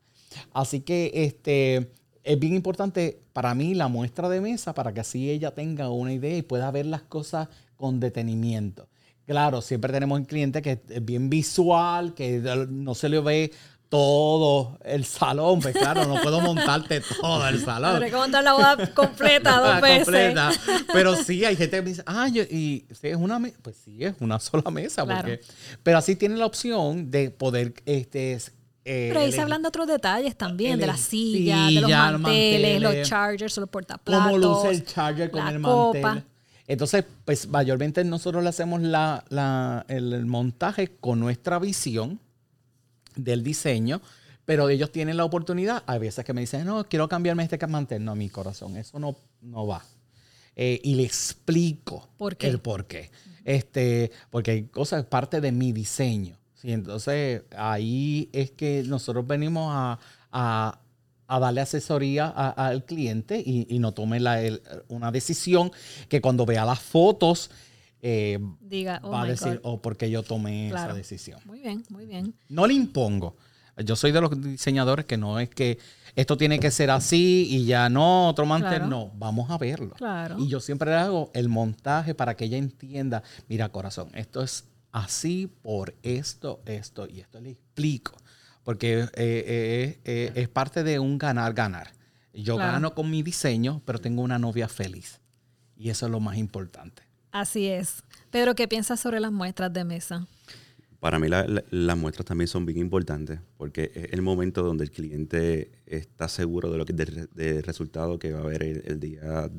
Así 0.53 0.81
que 0.81 1.11
este, 1.13 1.91
es 2.23 2.39
bien 2.39 2.53
importante 2.53 3.21
para 3.33 3.55
mí 3.55 3.73
la 3.73 3.87
muestra 3.87 4.29
de 4.29 4.41
mesa 4.41 4.73
para 4.73 4.93
que 4.93 4.99
así 4.99 5.29
ella 5.29 5.51
tenga 5.51 5.89
una 5.89 6.13
idea 6.13 6.37
y 6.37 6.41
pueda 6.41 6.69
ver 6.71 6.85
las 6.85 7.01
cosas 7.03 7.47
con 7.75 7.99
detenimiento. 7.99 8.87
Claro, 9.25 9.61
siempre 9.61 9.93
tenemos 9.93 10.19
un 10.19 10.25
cliente 10.25 10.61
que 10.61 10.81
es 10.89 11.05
bien 11.05 11.29
visual, 11.29 12.13
que 12.13 12.39
no 12.69 12.95
se 12.95 13.09
le 13.09 13.19
ve 13.19 13.51
todo 13.89 14.77
el 14.85 15.03
salón, 15.03 15.59
pues 15.59 15.75
claro, 15.75 16.05
no 16.05 16.21
puedo 16.21 16.39
montarte 16.41 17.01
todo 17.21 17.47
el 17.47 17.63
salón. 17.63 17.93
Tendré 17.93 18.11
que 18.11 18.15
montar 18.15 18.43
la 18.43 18.53
boda 18.53 18.93
completa 18.93 19.59
dos 19.59 19.81
veces. 19.81 20.03
completa. 20.05 20.51
Pero 20.93 21.15
sí, 21.15 21.43
hay 21.43 21.55
gente 21.55 21.77
que 21.77 21.81
me 21.81 21.89
dice, 21.89 22.03
ah, 22.05 22.27
yo, 22.27 22.43
y 22.43 22.85
¿sí 22.91 23.07
es 23.07 23.17
una 23.17 23.39
mesa, 23.39 23.57
pues 23.61 23.77
sí, 23.83 24.03
es 24.03 24.13
una 24.19 24.39
sola 24.39 24.69
mesa. 24.69 25.03
Claro. 25.05 25.21
Porque, 25.21 25.41
pero 25.81 25.97
así 25.97 26.15
tiene 26.15 26.37
la 26.37 26.45
opción 26.45 27.09
de 27.09 27.31
poder 27.31 27.73
este, 27.85 28.37
eh, 28.85 29.07
Pero 29.09 29.19
ahí 29.19 29.31
se 29.31 29.41
hablan 29.41 29.61
de 29.61 29.67
otros 29.67 29.87
detalles 29.87 30.35
también, 30.35 30.73
el- 30.73 30.79
de 30.79 30.87
las 30.87 30.99
sillas, 30.99 31.67
de 31.67 31.81
los 31.81 31.89
manteles, 31.91 32.19
manteles, 32.21 32.81
los 32.81 33.07
chargers, 33.07 33.57
los 33.57 33.69
portaplatos. 33.69 34.23
cómo 34.31 34.37
luce 34.37 34.69
el 34.69 34.85
charger 34.85 35.29
con 35.31 35.43
la 35.45 35.51
el 35.51 35.61
copa. 35.61 35.99
mantel. 36.01 36.23
Entonces, 36.67 37.03
pues 37.25 37.47
mayormente 37.47 38.03
nosotros 38.03 38.43
le 38.43 38.49
hacemos 38.49 38.81
la, 38.81 39.23
la- 39.29 39.85
el, 39.87 40.13
el 40.13 40.25
montaje 40.25 40.91
con 40.99 41.19
nuestra 41.19 41.57
visión 41.59 42.19
del 43.15 43.43
diseño, 43.43 44.01
pero 44.45 44.69
ellos 44.69 44.91
tienen 44.91 45.17
la 45.17 45.25
oportunidad, 45.25 45.83
hay 45.85 45.99
veces 45.99 46.23
que 46.25 46.33
me 46.33 46.41
dicen, 46.41 46.65
no, 46.65 46.83
quiero 46.87 47.07
cambiarme 47.07 47.43
este 47.43 47.65
mantel. 47.67 48.03
No, 48.03 48.15
mi 48.15 48.29
corazón, 48.29 48.77
eso 48.77 48.99
no, 48.99 49.15
no 49.41 49.67
va. 49.67 49.83
Eh, 50.55 50.79
y 50.83 50.95
le 50.95 51.03
explico 51.03 52.09
¿Por 52.17 52.35
qué? 52.37 52.47
el 52.47 52.59
por 52.59 52.85
qué. 52.85 53.11
Este, 53.45 54.11
porque 54.29 54.51
hay 54.51 54.63
cosas, 54.63 55.05
parte 55.05 55.41
de 55.41 55.51
mi 55.51 55.71
diseño. 55.71 56.37
¿Sí? 56.61 56.71
Entonces, 56.71 57.43
ahí 57.55 58.29
es 58.33 58.51
que 58.51 58.83
nosotros 58.85 59.25
venimos 59.27 59.71
a, 59.73 59.99
a- 60.31 60.79
a 61.31 61.39
darle 61.39 61.61
asesoría 61.61 62.25
a- 62.25 62.49
al 62.67 62.85
cliente 62.85 63.41
y, 63.45 63.67
y 63.69 63.77
no 63.79 63.91
tome 63.91 64.19
la- 64.19 64.41
el- 64.41 64.61
una 64.87 65.11
decisión 65.11 65.71
que 66.07 66.21
cuando 66.21 66.45
vea 66.45 66.65
las 66.65 66.79
fotos 66.79 67.51
eh, 68.01 68.39
Diga, 68.61 69.01
oh 69.03 69.09
va 69.09 69.23
a 69.23 69.25
decir, 69.25 69.55
God. 69.61 69.73
oh, 69.73 69.81
porque 69.81 70.09
yo 70.09 70.23
tomé 70.23 70.69
Claro. 70.71 70.87
esa 70.91 70.97
decisión. 70.97 71.39
Muy 71.45 71.59
bien, 71.59 71.83
muy 71.89 72.05
bien. 72.05 72.33
No 72.47 72.65
le 72.65 72.73
impongo. 72.73 73.35
Yo 73.83 73.95
soy 73.97 74.11
de 74.13 74.21
los 74.21 74.41
diseñadores 74.41 75.05
que 75.05 75.17
no 75.17 75.37
es 75.39 75.49
que 75.49 75.77
esto 76.15 76.37
tiene 76.37 76.59
que 76.59 76.71
ser 76.71 76.91
así 76.91 77.45
y 77.49 77.65
ya 77.65 77.89
no, 77.89 78.29
otro 78.29 78.45
mantel. 78.45 78.69
Claro. 78.79 78.87
No, 78.87 79.11
vamos 79.17 79.49
a 79.51 79.57
verlo. 79.57 79.91
Claro. 79.95 80.37
Y 80.39 80.47
yo 80.47 80.59
siempre 80.61 80.89
le 80.91 80.95
hago 80.97 81.29
el 81.33 81.47
montaje 81.49 82.15
para 82.15 82.35
que 82.35 82.45
ella 82.45 82.57
entienda, 82.57 83.21
mira 83.49 83.69
corazón, 83.69 84.09
esto 84.15 84.41
es 84.41 84.63
así 84.91 85.47
por 85.61 85.95
esto, 86.03 86.61
esto 86.65 87.07
y 87.07 87.19
esto. 87.19 87.39
Le 87.39 87.51
explico. 87.51 88.17
Porque 88.63 88.99
eh, 89.01 89.07
eh, 89.15 89.99
eh, 90.05 90.31
es 90.35 90.49
parte 90.49 90.83
de 90.83 90.99
un 90.99 91.17
ganar-ganar. 91.17 91.91
Yo 92.33 92.55
Claro. 92.55 92.73
gano 92.73 92.93
con 92.93 93.09
mi 93.09 93.23
diseño, 93.23 93.81
pero 93.85 93.99
tengo 93.99 94.21
una 94.21 94.37
novia 94.37 94.67
feliz. 94.67 95.19
Y 95.75 95.89
eso 95.89 96.05
es 96.05 96.11
lo 96.11 96.19
más 96.19 96.37
importante. 96.37 97.03
Así 97.31 97.67
es. 97.67 98.03
Pedro, 98.31 98.55
¿qué 98.55 98.67
piensas 98.67 98.99
sobre 98.99 99.19
las 99.19 99.31
muestras 99.31 99.71
de 99.73 99.83
mesa? 99.83 100.27
Para 100.99 101.17
mí 101.19 101.29
la- 101.29 101.47
la- 101.47 101.63
las 101.71 101.97
muestras 101.97 102.25
también 102.25 102.47
son 102.49 102.65
bien 102.65 102.77
importantes 102.79 103.39
porque 103.57 103.91
es 103.95 104.11
el 104.13 104.21
momento 104.21 104.61
donde 104.63 104.83
el 104.83 104.91
cliente 104.91 105.71
está 105.85 106.27
seguro 106.27 106.69
de 106.71 106.77
lo 106.77 106.85
que 106.85 106.91
del, 106.93 107.07
re- 107.07 107.27
del 107.33 107.63
resultado 107.63 108.19
que 108.19 108.33
va 108.33 108.39
a 108.39 108.43
haber 108.43 108.63
el, 108.63 108.83
el 108.85 108.99
día 108.99 109.49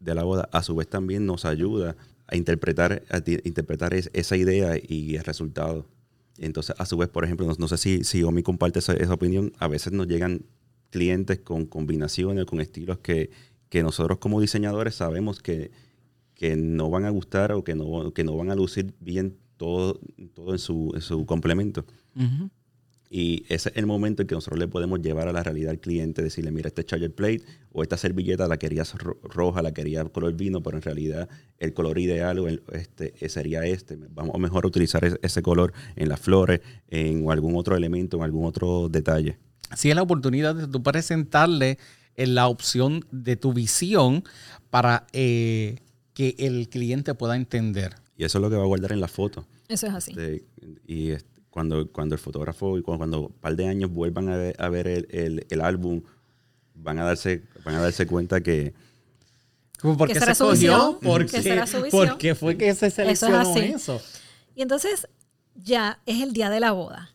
de 0.00 0.14
la 0.14 0.24
boda. 0.24 0.48
A 0.52 0.62
su 0.64 0.74
vez 0.74 0.88
también 0.88 1.26
nos 1.26 1.44
ayuda 1.44 1.94
a 2.30 2.36
interpretar, 2.36 3.02
interpretar 3.44 3.94
es- 3.94 4.10
esa 4.12 4.36
idea 4.36 4.74
y 4.80 5.16
el 5.16 5.24
resultado. 5.24 5.86
Entonces, 6.38 6.74
a 6.78 6.86
su 6.86 6.96
vez, 6.96 7.08
por 7.08 7.24
ejemplo, 7.24 7.46
no, 7.46 7.54
no 7.58 7.68
sé 7.68 7.76
si, 7.76 8.04
si 8.04 8.22
Omi 8.22 8.42
comparte 8.42 8.78
esa, 8.78 8.94
esa 8.94 9.12
opinión, 9.14 9.52
a 9.58 9.68
veces 9.68 9.92
nos 9.92 10.06
llegan 10.06 10.42
clientes 10.90 11.38
con 11.40 11.66
combinaciones, 11.66 12.46
con 12.46 12.60
estilos 12.60 12.98
que, 12.98 13.30
que 13.68 13.82
nosotros 13.82 14.18
como 14.18 14.40
diseñadores 14.40 14.94
sabemos 14.94 15.42
que, 15.42 15.70
que 16.34 16.56
no 16.56 16.88
van 16.90 17.04
a 17.04 17.10
gustar 17.10 17.52
o 17.52 17.62
que 17.62 17.74
no, 17.74 18.12
que 18.12 18.24
no 18.24 18.36
van 18.36 18.50
a 18.50 18.54
lucir 18.54 18.94
bien 19.00 19.36
todo, 19.56 20.00
todo 20.34 20.52
en, 20.52 20.58
su, 20.58 20.92
en 20.94 21.02
su 21.02 21.26
complemento. 21.26 21.84
Y 23.12 23.42
ese 23.48 23.70
es 23.70 23.76
el 23.76 23.86
momento 23.86 24.22
en 24.22 24.28
que 24.28 24.36
nosotros 24.36 24.60
le 24.60 24.68
podemos 24.68 25.00
llevar 25.02 25.26
a 25.26 25.32
la 25.32 25.42
realidad 25.42 25.72
al 25.72 25.80
cliente, 25.80 26.22
decirle, 26.22 26.52
mira, 26.52 26.68
este 26.68 26.84
charger 26.84 27.12
plate 27.12 27.42
o 27.72 27.82
esta 27.82 27.96
servilleta 27.96 28.46
la 28.46 28.56
querías 28.56 28.94
ro- 28.94 29.18
roja, 29.24 29.62
la 29.62 29.74
quería 29.74 30.04
color 30.04 30.32
vino, 30.34 30.62
pero 30.62 30.76
en 30.76 30.82
realidad 30.82 31.28
el 31.58 31.74
color 31.74 31.98
ideal 31.98 32.38
o 32.38 32.46
el- 32.46 32.62
este, 32.72 33.12
sería 33.28 33.64
este. 33.64 33.96
Vamos 34.14 34.34
a 34.36 34.38
mejor 34.38 34.64
utilizar 34.64 35.04
es- 35.04 35.18
ese 35.22 35.42
color 35.42 35.72
en 35.96 36.08
las 36.08 36.20
flores, 36.20 36.60
en 36.88 37.28
algún 37.30 37.56
otro 37.56 37.76
elemento, 37.76 38.16
en 38.16 38.22
algún 38.22 38.44
otro 38.46 38.88
detalle. 38.88 39.38
si 39.76 39.88
es 39.90 39.94
la 39.96 40.02
oportunidad 40.02 40.54
de 40.54 40.66
tú 40.68 40.82
presentarle 40.82 41.78
eh, 42.16 42.26
la 42.26 42.46
opción 42.48 43.04
de 43.12 43.36
tu 43.36 43.52
visión 43.52 44.22
para 44.68 45.06
eh, 45.12 45.78
que 46.14 46.34
el 46.38 46.68
cliente 46.68 47.14
pueda 47.14 47.34
entender. 47.36 47.94
Y 48.16 48.24
eso 48.24 48.38
es 48.38 48.42
lo 48.42 48.50
que 48.50 48.56
va 48.56 48.62
a 48.62 48.66
guardar 48.66 48.92
en 48.92 49.00
la 49.00 49.08
foto. 49.08 49.46
Eso 49.68 49.86
es 49.86 49.94
así. 49.94 50.10
Este, 50.10 50.44
y 50.88 51.10
este, 51.10 51.29
cuando, 51.50 51.90
cuando 51.90 52.14
el 52.14 52.20
fotógrafo 52.20 52.78
y 52.78 52.82
cuando, 52.82 52.98
cuando 52.98 53.20
un 53.28 53.32
par 53.32 53.56
de 53.56 53.66
años 53.66 53.90
vuelvan 53.90 54.28
a 54.28 54.36
ver, 54.36 54.56
a 54.58 54.68
ver 54.68 54.86
el, 54.86 55.06
el- 55.10 55.46
el 55.50 55.60
álbum, 55.60 56.02
van 56.74 56.98
a 56.98 57.04
darse, 57.04 57.42
van 57.64 57.74
a 57.76 57.80
darse 57.80 58.06
cuenta 58.06 58.40
que 58.40 58.72
¿Por 59.82 60.08
¿Qué 60.08 60.14
será 60.14 60.26
se 60.26 60.32
escogió? 60.32 60.98
¿Por 61.00 61.24
¿Qué 61.24 61.32
qué, 61.38 61.42
será 61.42 61.66
su 61.66 61.82
visión? 61.82 62.08
¿Por 62.08 62.18
qué 62.18 62.34
fue 62.34 62.56
que 62.58 62.74
se 62.74 62.90
seleccionó 62.90 63.56
eso? 63.56 64.00
Y 64.54 64.62
entonces 64.62 65.08
ya 65.54 66.00
es 66.04 66.22
el 66.22 66.32
día 66.32 66.50
de 66.50 66.60
la 66.60 66.72
boda. 66.72 67.10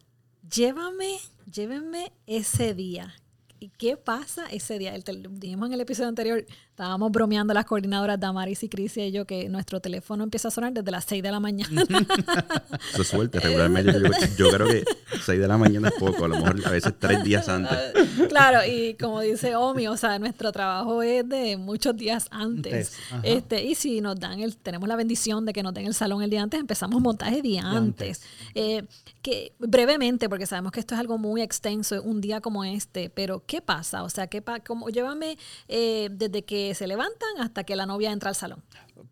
Llévame, 0.54 1.18
llévenme 1.52 2.12
ese 2.26 2.74
día. 2.74 3.14
¿Y 3.60 3.70
qué 3.70 3.98
pasa 3.98 4.48
ese 4.48 4.80
día? 4.80 4.96
El 4.96 5.04
dijimos 5.40 5.68
en 5.68 5.74
el 5.74 5.82
episodio 5.82 6.10
anterior, 6.10 6.46
estábamos 6.76 7.10
bromeando 7.10 7.54
las 7.54 7.64
coordinadoras 7.64 8.20
Damaris 8.20 8.62
y 8.64 8.68
Crisia 8.68 9.08
y 9.08 9.12
yo 9.14 9.24
que 9.24 9.48
nuestro 9.48 9.80
teléfono 9.80 10.26
empieza 10.26 10.50
a 10.50 10.52
sonar 10.52 10.74
desde 10.74 10.92
las 10.92 11.06
6 11.06 11.24
de 11.24 11.32
la 11.32 11.40
mañana. 11.40 11.84
eso 12.92 13.02
es 13.02 13.08
suerte. 13.08 13.40
Regularmente 13.40 13.94
yo, 13.94 14.10
yo 14.38 14.50
creo 14.50 14.68
que 14.68 14.84
6 15.24 15.40
de 15.40 15.48
la 15.48 15.58
mañana 15.58 15.88
es 15.88 15.94
poco, 15.94 16.26
a 16.26 16.28
lo 16.28 16.36
mejor 16.36 16.60
a 16.66 16.72
veces 16.72 16.94
tres 17.00 17.24
días 17.24 17.48
antes. 17.48 17.80
claro, 18.28 18.60
y 18.68 18.96
como 18.96 19.22
dice 19.22 19.56
Omi, 19.56 19.88
o 19.88 19.96
sea, 19.96 20.20
nuestro 20.20 20.52
trabajo 20.52 21.02
es 21.02 21.28
de 21.30 21.56
muchos 21.56 21.96
días 21.96 22.28
antes. 22.30 22.98
Este, 23.24 23.64
y 23.64 23.76
si 23.76 24.02
nos 24.02 24.20
dan 24.20 24.42
el, 24.42 24.58
tenemos 24.58 24.90
la 24.90 24.98
bendición 24.98 25.46
de 25.46 25.54
que 25.54 25.64
nos 25.64 25.74
den 25.74 25.86
el 25.86 25.94
salón 25.94 26.24
el 26.24 26.30
día 26.30 26.42
antes, 26.42 26.60
empezamos 26.60 27.02
montaje 27.02 27.42
día 27.42 27.64
antes. 27.64 28.22
Eh, 28.54 28.84
que 29.22 29.54
brevemente, 29.58 30.28
porque 30.30 30.46
sabemos 30.46 30.72
que 30.72 30.82
esto 30.82 30.94
es 30.94 31.00
algo 31.00 31.18
muy 31.18 31.42
extenso, 31.42 32.04
un 32.04 32.22
día 32.22 32.42
como 32.42 32.64
este, 32.64 33.10
pero 33.10 33.44
¿qué 33.48 33.62
pasa? 33.62 34.04
O 34.04 34.10
sea, 34.10 34.28
¿qué 34.28 34.42
pa 34.42 34.60
cómo, 34.60 34.90
llévame 34.90 35.38
eh, 35.68 36.10
desde 36.12 36.44
que 36.44 36.65
se 36.74 36.88
levantan 36.88 37.30
hasta 37.40 37.64
que 37.64 37.76
la 37.76 37.86
novia 37.86 38.12
entra 38.12 38.30
al 38.30 38.36
salón. 38.36 38.64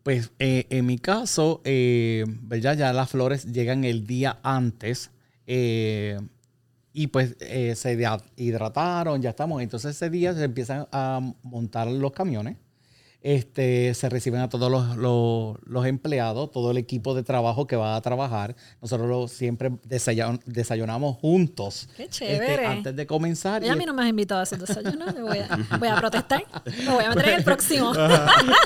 Pues 0.02 0.32
eh, 0.38 0.66
en 0.70 0.86
mi 0.86 0.98
caso, 0.98 1.60
eh, 1.64 2.24
ya 2.60 2.92
las 2.92 3.10
flores 3.10 3.44
llegan 3.52 3.84
el 3.84 4.06
día 4.06 4.38
antes 4.42 5.10
eh, 5.46 6.18
y 6.92 7.08
pues 7.08 7.36
eh, 7.40 7.74
se 7.76 7.92
hidra- 7.96 8.22
hidrataron, 8.36 9.20
ya 9.22 9.30
estamos. 9.30 9.62
Entonces 9.62 9.94
ese 9.96 10.10
día 10.10 10.34
se 10.34 10.44
empiezan 10.44 10.86
a 10.92 11.20
montar 11.42 11.86
los 11.86 12.12
camiones. 12.12 12.56
Este, 13.26 13.94
se 13.94 14.10
reciben 14.10 14.42
a 14.42 14.50
todos 14.50 14.70
los, 14.70 14.98
los- 14.98 15.56
los 15.64 15.86
empleados, 15.86 16.50
todo 16.50 16.70
el 16.70 16.76
equipo 16.76 17.14
de 17.14 17.22
trabajo 17.22 17.66
que 17.66 17.74
va 17.74 17.96
a 17.96 18.00
trabajar. 18.02 18.54
Nosotros 18.82 19.08
lo- 19.08 19.28
siempre 19.28 19.70
desayun- 19.88 20.42
desayunamos 20.44 21.16
juntos. 21.16 21.88
Qué 21.96 22.02
este, 22.02 22.26
chévere. 22.26 22.66
antes 22.66 22.94
de 22.94 23.06
comenzar. 23.06 23.62
Ella 23.64 23.72
a 23.72 23.76
y- 23.76 23.78
mí 23.78 23.86
no 23.86 23.94
me 23.94 24.02
has 24.02 24.10
invitado 24.10 24.40
a 24.40 24.42
esos 24.42 24.58
desayunos, 24.58 25.14
voy 25.18 25.38
a, 25.38 25.48
voy 25.78 25.88
a 25.88 25.96
protestar, 25.96 26.44
me 26.84 26.90
voy 26.92 27.04
a 27.04 27.08
meter 27.14 27.28
en 27.30 27.34
el 27.38 27.44
próximo. 27.44 27.92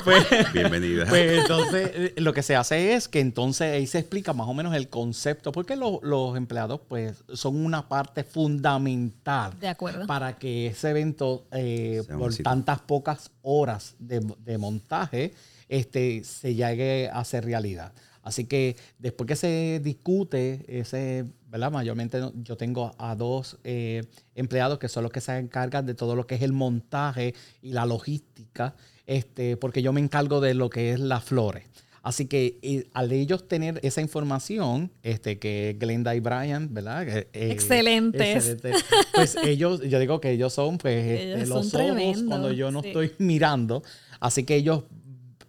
pues, 0.03 0.27
Bienvenida. 0.53 1.05
Pues 1.07 1.39
entonces 1.39 1.91
eh, 1.93 2.13
lo 2.17 2.33
que 2.33 2.43
se 2.43 2.57
hace 2.57 2.95
es 2.95 3.07
que 3.07 3.21
entonces 3.21 3.73
ahí 3.73 3.87
se 3.87 3.99
explica 3.99 4.33
más 4.33 4.49
o 4.49 4.53
menos 4.53 4.75
el 4.75 4.89
concepto, 4.89 5.53
porque 5.53 5.77
lo- 5.77 6.01
los 6.03 6.35
empleados 6.35 6.81
pues 6.85 7.23
son 7.33 7.55
una 7.63 7.87
parte 7.87 8.25
fundamental 8.25 9.53
De 9.57 9.69
acuerdo. 9.69 10.05
para 10.05 10.37
que 10.37 10.67
ese 10.67 10.89
evento 10.89 11.45
eh, 11.53 12.03
por 12.17 12.35
tantas 12.35 12.81
pocas 12.81 13.31
horas 13.41 13.95
de, 13.99 14.19
de 14.43 14.48
montaje 14.57 15.33
este, 15.67 16.23
se 16.23 16.55
llegue 16.55 17.09
a 17.11 17.23
ser 17.23 17.45
realidad. 17.45 17.93
Así 18.21 18.45
que 18.45 18.75
después 18.97 19.27
que 19.27 19.35
se 19.35 19.79
discute 19.81 20.65
ese, 20.67 21.25
¿verdad? 21.47 21.71
Mayormente 21.71 22.19
yo 22.43 22.57
tengo 22.57 22.93
a 22.97 23.15
dos 23.15 23.57
eh, 23.63 24.03
empleados 24.35 24.77
que 24.77 24.89
son 24.89 25.03
los 25.03 25.11
que 25.11 25.21
se 25.21 25.37
encargan 25.37 25.85
de 25.85 25.93
todo 25.93 26.15
lo 26.15 26.27
que 26.27 26.35
es 26.35 26.41
el 26.41 26.51
montaje 26.51 27.33
y 27.61 27.71
la 27.71 27.85
logística, 27.85 28.75
este, 29.05 29.57
porque 29.57 29.81
yo 29.81 29.93
me 29.93 30.01
encargo 30.01 30.41
de 30.41 30.53
lo 30.53 30.69
que 30.69 30.91
es 30.91 30.99
las 30.99 31.23
flores. 31.23 31.63
Así 32.01 32.25
que 32.27 32.59
eh, 32.61 32.87
al 32.93 33.11
ellos 33.11 33.47
tener 33.47 33.79
esa 33.83 34.01
información, 34.01 34.91
este, 35.03 35.37
que 35.37 35.75
Glenda 35.79 36.15
y 36.15 36.19
Brian, 36.19 36.73
¿verdad? 36.73 37.07
Eh, 37.07 37.27
Excelentes. 37.33 38.47
excelente. 38.47 38.85
Pues 39.13 39.35
ellos, 39.43 39.81
yo 39.81 39.99
digo 39.99 40.21
que 40.21 40.31
ellos 40.31 40.53
son 40.53 40.77
pues 40.77 41.19
este, 41.19 41.45
son 41.45 41.57
los 41.57 41.73
ojos 41.73 42.23
cuando 42.27 42.51
yo 42.51 42.71
no 42.71 42.81
sí. 42.81 42.87
estoy 42.89 43.11
mirando. 43.19 43.83
Así 44.19 44.43
que 44.43 44.55
ellos 44.55 44.83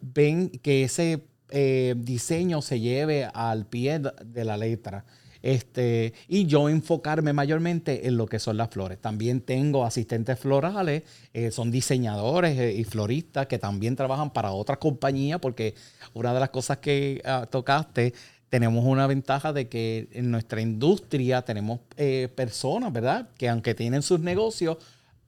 ven 0.00 0.50
que 0.50 0.84
ese 0.84 1.22
eh, 1.50 1.94
diseño 1.96 2.62
se 2.62 2.80
lleve 2.80 3.28
al 3.32 3.66
pie 3.66 4.00
de 4.24 4.44
la 4.44 4.56
letra. 4.56 5.04
Este, 5.42 6.12
y 6.28 6.46
yo 6.46 6.68
enfocarme 6.68 7.32
mayormente 7.32 8.06
en 8.06 8.16
lo 8.16 8.26
que 8.26 8.38
son 8.38 8.56
las 8.56 8.70
flores. 8.70 8.98
También 9.00 9.40
tengo 9.40 9.84
asistentes 9.84 10.38
florales, 10.38 11.02
eh, 11.32 11.50
son 11.50 11.70
diseñadores 11.70 12.58
eh, 12.58 12.74
y 12.74 12.84
floristas 12.84 13.46
que 13.46 13.58
también 13.58 13.96
trabajan 13.96 14.30
para 14.30 14.52
otras 14.52 14.78
compañías, 14.78 15.40
porque 15.40 15.74
una 16.14 16.34
de 16.34 16.40
las 16.40 16.50
cosas 16.50 16.78
que 16.78 17.22
ah, 17.24 17.46
tocaste, 17.50 18.12
tenemos 18.48 18.84
una 18.84 19.06
ventaja 19.06 19.52
de 19.52 19.68
que 19.68 20.08
en 20.12 20.30
nuestra 20.30 20.60
industria 20.60 21.42
tenemos 21.42 21.80
eh, 21.96 22.28
personas, 22.34 22.92
¿verdad? 22.92 23.28
Que 23.38 23.48
aunque 23.48 23.74
tienen 23.74 24.02
sus 24.02 24.20
negocios, 24.20 24.78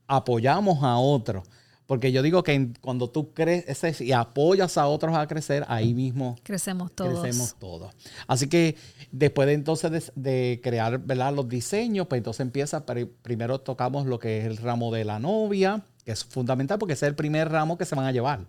apoyamos 0.09 0.83
a 0.83 0.99
otros. 0.99 1.45
Porque 1.87 2.13
yo 2.13 2.23
digo 2.23 2.43
que 2.43 2.69
cuando 2.81 3.11
tú 3.11 3.35
creces 3.35 4.01
y 4.01 4.13
apoyas 4.13 4.79
a 4.79 4.87
otros 4.87 5.17
a 5.17 5.27
crecer, 5.27 5.65
ahí 5.69 5.93
mismo 5.95 6.37
Crecemos 6.43 6.93
todos. 6.93 7.21
crecemos 7.21 7.55
todos. 7.59 7.93
Así 8.27 8.49
que 8.49 8.77
después 9.11 9.47
de 9.47 9.55
entonces 9.55 9.91
de, 9.91 10.03
de 10.15 10.61
crear 10.63 10.99
¿verdad? 10.99 11.35
los 11.35 11.49
diseños, 11.49 12.07
pues 12.07 12.19
entonces 12.21 12.41
empieza, 12.41 12.87
pri- 12.87 13.07
primero 13.23 13.59
tocamos 13.61 14.07
lo 14.07 14.19
que 14.19 14.39
es 14.39 14.45
el 14.47 14.57
ramo 14.59 14.93
de 14.93 15.05
la 15.05 15.19
novia, 15.19 15.83
que 16.05 16.13
es 16.13 16.25
fundamental 16.25 16.79
porque 16.79 16.95
ese 16.95 17.07
es 17.07 17.11
el 17.11 17.17
primer 17.17 17.51
ramo 17.51 17.77
que 17.77 17.85
se 17.85 17.95
van 17.95 18.07
a 18.07 18.13
llevar. 18.13 18.41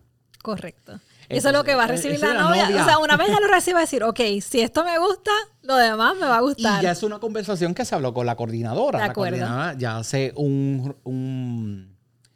Correcto. 0.42 1.00
Eso 1.30 1.48
es 1.48 1.54
lo 1.54 1.64
que 1.64 1.74
va 1.74 1.86
a 1.86 1.88
recibir 1.88 2.20
la 2.20 2.34
novia. 2.34 2.66
novia. 2.70 2.82
O 2.82 2.86
sea, 2.86 2.98
una 3.00 3.16
vez 3.18 3.30
ya 3.30 3.40
lo 3.40 3.48
recibe, 3.48 3.80
decir, 3.80 4.04
ok, 4.04 4.20
si 4.42 4.60
esto 4.62 4.84
me 4.84 5.00
gusta, 5.00 5.32
lo 5.62 5.76
demás 5.78 6.16
me 6.20 6.28
va 6.28 6.36
a 6.38 6.42
Y 6.42 6.44
gustar. 6.44 6.84
ya 6.84 6.92
es 6.92 7.02
una 7.02 7.18
conversación 7.20 7.74
que 7.74 7.86
se 7.86 7.96
habló 7.96 8.14
con 8.14 8.26
la 8.26 8.36
coordinadora. 8.36 9.00
De 9.00 9.08
La 9.08 9.14
coordinadora 9.14 9.74
ya 9.78 9.98
hace 9.98 10.34
Un 10.36 11.93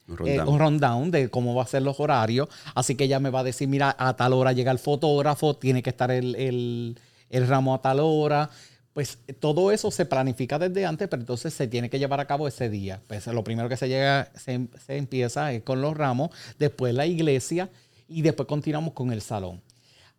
eh, 0.08 0.14
rundown. 0.16 0.48
un 0.48 0.60
rundown 0.60 1.12
de 1.12 1.30
cómo 1.30 1.54
va 1.56 1.64
a 1.64 1.68
ser 1.68 1.82
los 1.82 2.00
horarios. 2.00 2.48
Así 2.76 2.96
que 2.96 3.06
ella 3.06 3.20
me 3.20 3.30
va 3.30 3.42
a 3.42 3.44
decir, 3.44 3.68
mira, 3.68 3.96
a 3.98 4.16
tal 4.16 4.34
hora 4.34 4.54
llega 4.54 4.72
el 4.72 4.80
fotógrafo, 4.80 5.56
tiene 5.56 5.84
que 5.84 5.90
estar 5.90 6.12
el, 6.12 6.36
el- 6.36 7.00
el 7.30 7.48
ramo 7.48 7.74
a 7.76 7.82
tal 7.82 8.00
hora. 8.00 8.50
Pues 8.94 9.20
todo 9.40 9.72
eso 9.72 9.92
se 9.92 10.06
planifica 10.06 10.58
desde 10.58 10.86
antes, 10.86 11.08
pero 11.08 11.22
entonces 11.22 11.54
se 11.54 11.68
tiene 11.68 11.88
que 11.90 12.00
llevar 12.00 12.20
a 12.20 12.26
cabo 12.26 12.48
ese 12.48 12.68
día. 12.70 13.00
Pues 13.08 13.28
lo 13.28 13.44
primero 13.44 13.70
que 13.70 13.78
se 13.78 13.88
llega, 13.88 14.32
se, 14.36 14.68
se 14.86 14.98
empieza 14.98 15.52
es 15.54 15.62
con 15.62 15.82
los 15.82 15.96
ramos, 15.96 16.32
después 16.58 16.96
la 16.96 17.06
iglesia 17.06 17.70
y 18.08 18.24
después 18.24 18.48
continuamos 18.48 18.94
con 18.94 19.12
el 19.12 19.22
salón. 19.22 19.62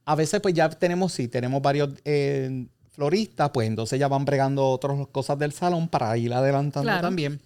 A 0.05 0.14
veces 0.14 0.40
pues 0.40 0.55
ya 0.55 0.68
tenemos, 0.70 1.12
si 1.12 1.27
tenemos 1.27 1.61
varios 1.61 1.90
eh, 2.05 2.66
floristas, 2.92 3.51
pues 3.51 3.66
entonces 3.66 3.98
ya 3.98 4.07
van 4.09 4.24
bregando 4.24 4.66
otras 4.68 5.07
cosas 5.09 5.38
del 5.38 5.53
salón 5.53 5.88
para 5.88 6.16
ir 6.16 6.33
adelantando 6.33 6.85
Claro. 6.88 7.03
también. 7.03 7.40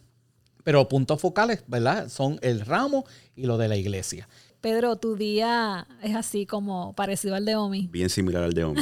Pero 0.64 0.88
puntos 0.88 1.20
focales, 1.20 1.64
¿verdad? 1.66 2.08
Son 2.08 2.38
el 2.42 2.60
ramo 2.60 3.04
y 3.34 3.46
lo 3.46 3.58
de 3.58 3.68
la 3.68 3.76
iglesia. 3.76 4.28
Pedro, 4.60 4.94
tu 4.96 5.16
día 5.16 5.88
es 6.02 6.14
así 6.14 6.46
como 6.46 6.94
parecido 6.94 7.34
al 7.34 7.44
de 7.44 7.56
Omi. 7.56 7.88
Bien 7.90 8.08
similar 8.08 8.44
al 8.44 8.52
de 8.52 8.62
Omi. 8.64 8.80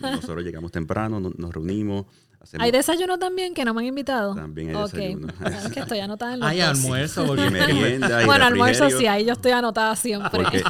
¿no? 0.00 0.10
Nosotros 0.12 0.42
llegamos 0.42 0.72
temprano, 0.72 1.20
no- 1.20 1.32
nos 1.36 1.52
reunimos, 1.52 2.06
hacemos 2.40 2.64
¿Hay 2.64 2.70
desayuno 2.70 3.18
también 3.18 3.52
que 3.52 3.62
no 3.66 3.74
me 3.74 3.82
han 3.82 3.88
invitado? 3.88 4.34
También 4.34 4.70
hay 4.70 4.76
Ok. 4.76 4.92
desayuno. 4.92 5.28
Es 5.66 5.70
que 5.70 5.80
estoy 5.80 5.98
anotada 5.98 6.32
en 6.32 6.40
los 6.40 6.48
Hay 6.48 6.60
dos. 6.60 6.68
almuerzo. 6.68 7.24
y 7.24 7.26
porque- 7.26 7.50
merienda 7.50 8.24
Bueno, 8.24 8.46
almuerzo 8.46 8.88
sí, 8.88 9.06
ahí 9.06 9.26
yo 9.26 9.32
estoy 9.34 9.52
anotada 9.52 9.94
siempre. 9.96 10.30
Porque 10.30 10.62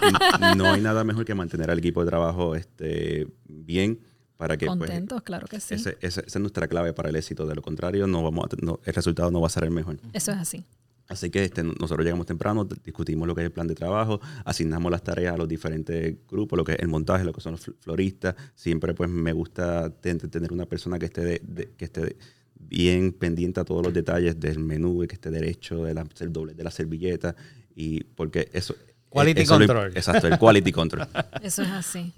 no 0.56 0.64
hay 0.72 0.80
nada 0.80 1.04
mejor 1.04 1.24
que 1.24 1.36
mantener 1.36 1.70
al 1.70 1.78
equipo 1.78 2.02
de 2.02 2.10
trabajo 2.10 2.56
este, 2.56 3.28
bien 3.46 4.00
para 4.38 4.56
que 4.56 4.64
pues, 4.66 4.78
Contentos, 4.78 5.20
claro 5.22 5.46
que 5.46 5.60
sí. 5.60 5.74
ese- 5.74 5.98
ese- 6.00 6.20
esa 6.20 6.38
es 6.38 6.40
nuestra 6.40 6.66
clave 6.68 6.92
para 6.94 7.10
el 7.10 7.16
éxito. 7.16 7.46
De 7.46 7.54
lo 7.54 7.60
contrario, 7.60 8.06
no 8.06 8.22
vamos 8.22 8.46
a 8.46 8.56
no- 8.64 8.80
el 8.84 8.94
resultado 8.94 9.30
no 9.30 9.40
va 9.40 9.48
a 9.48 9.50
ser 9.50 9.64
el 9.64 9.70
mejor. 9.72 9.98
Eso 10.14 10.30
es 10.32 10.38
así. 10.38 10.64
Así 11.08 11.28
que 11.30 11.42
este, 11.44 11.62
nosotros 11.64 12.04
llegamos 12.04 12.26
temprano, 12.26 12.64
discutimos 12.84 13.26
lo 13.26 13.34
que 13.34 13.40
es 13.40 13.46
el 13.46 13.50
plan 13.50 13.66
de 13.66 13.74
trabajo, 13.74 14.20
asignamos 14.44 14.92
las 14.92 15.02
tareas 15.02 15.34
a 15.34 15.36
los 15.38 15.48
diferentes 15.48 16.16
grupos, 16.28 16.56
lo 16.56 16.64
que 16.64 16.72
es 16.72 16.78
el 16.80 16.88
montaje, 16.88 17.24
lo 17.24 17.32
que 17.32 17.40
son 17.40 17.52
los 17.52 17.66
fl- 17.66 17.74
floristas. 17.80 18.34
Siempre 18.54 18.94
pues 18.94 19.10
me 19.10 19.32
gusta 19.32 19.90
ten- 19.90 20.18
tener 20.18 20.52
una 20.52 20.66
persona 20.66 20.98
que 20.98 21.06
esté, 21.06 21.24
de- 21.24 21.42
de- 21.44 21.70
que 21.76 21.86
esté 21.86 22.16
bien 22.60 23.12
pendiente 23.12 23.58
a 23.60 23.64
todos 23.64 23.82
los 23.84 23.92
detalles 23.94 24.38
del 24.38 24.58
menú, 24.60 25.02
y 25.02 25.08
que 25.08 25.14
esté 25.14 25.30
derecho, 25.30 25.82
de 25.84 25.94
la, 25.94 26.06
el 26.20 26.32
doble 26.32 26.54
de 26.54 26.62
la 26.62 26.70
servilleta, 26.70 27.34
y 27.74 28.04
porque 28.04 28.50
eso... 28.52 28.74
Quality 29.08 29.40
eso 29.40 29.58
lo- 29.58 29.66
control. 29.66 29.92
exacto, 29.96 30.26
el 30.28 30.38
quality 30.38 30.70
control. 30.72 31.08
Eso 31.42 31.62
es 31.62 31.70
así. 31.70 32.12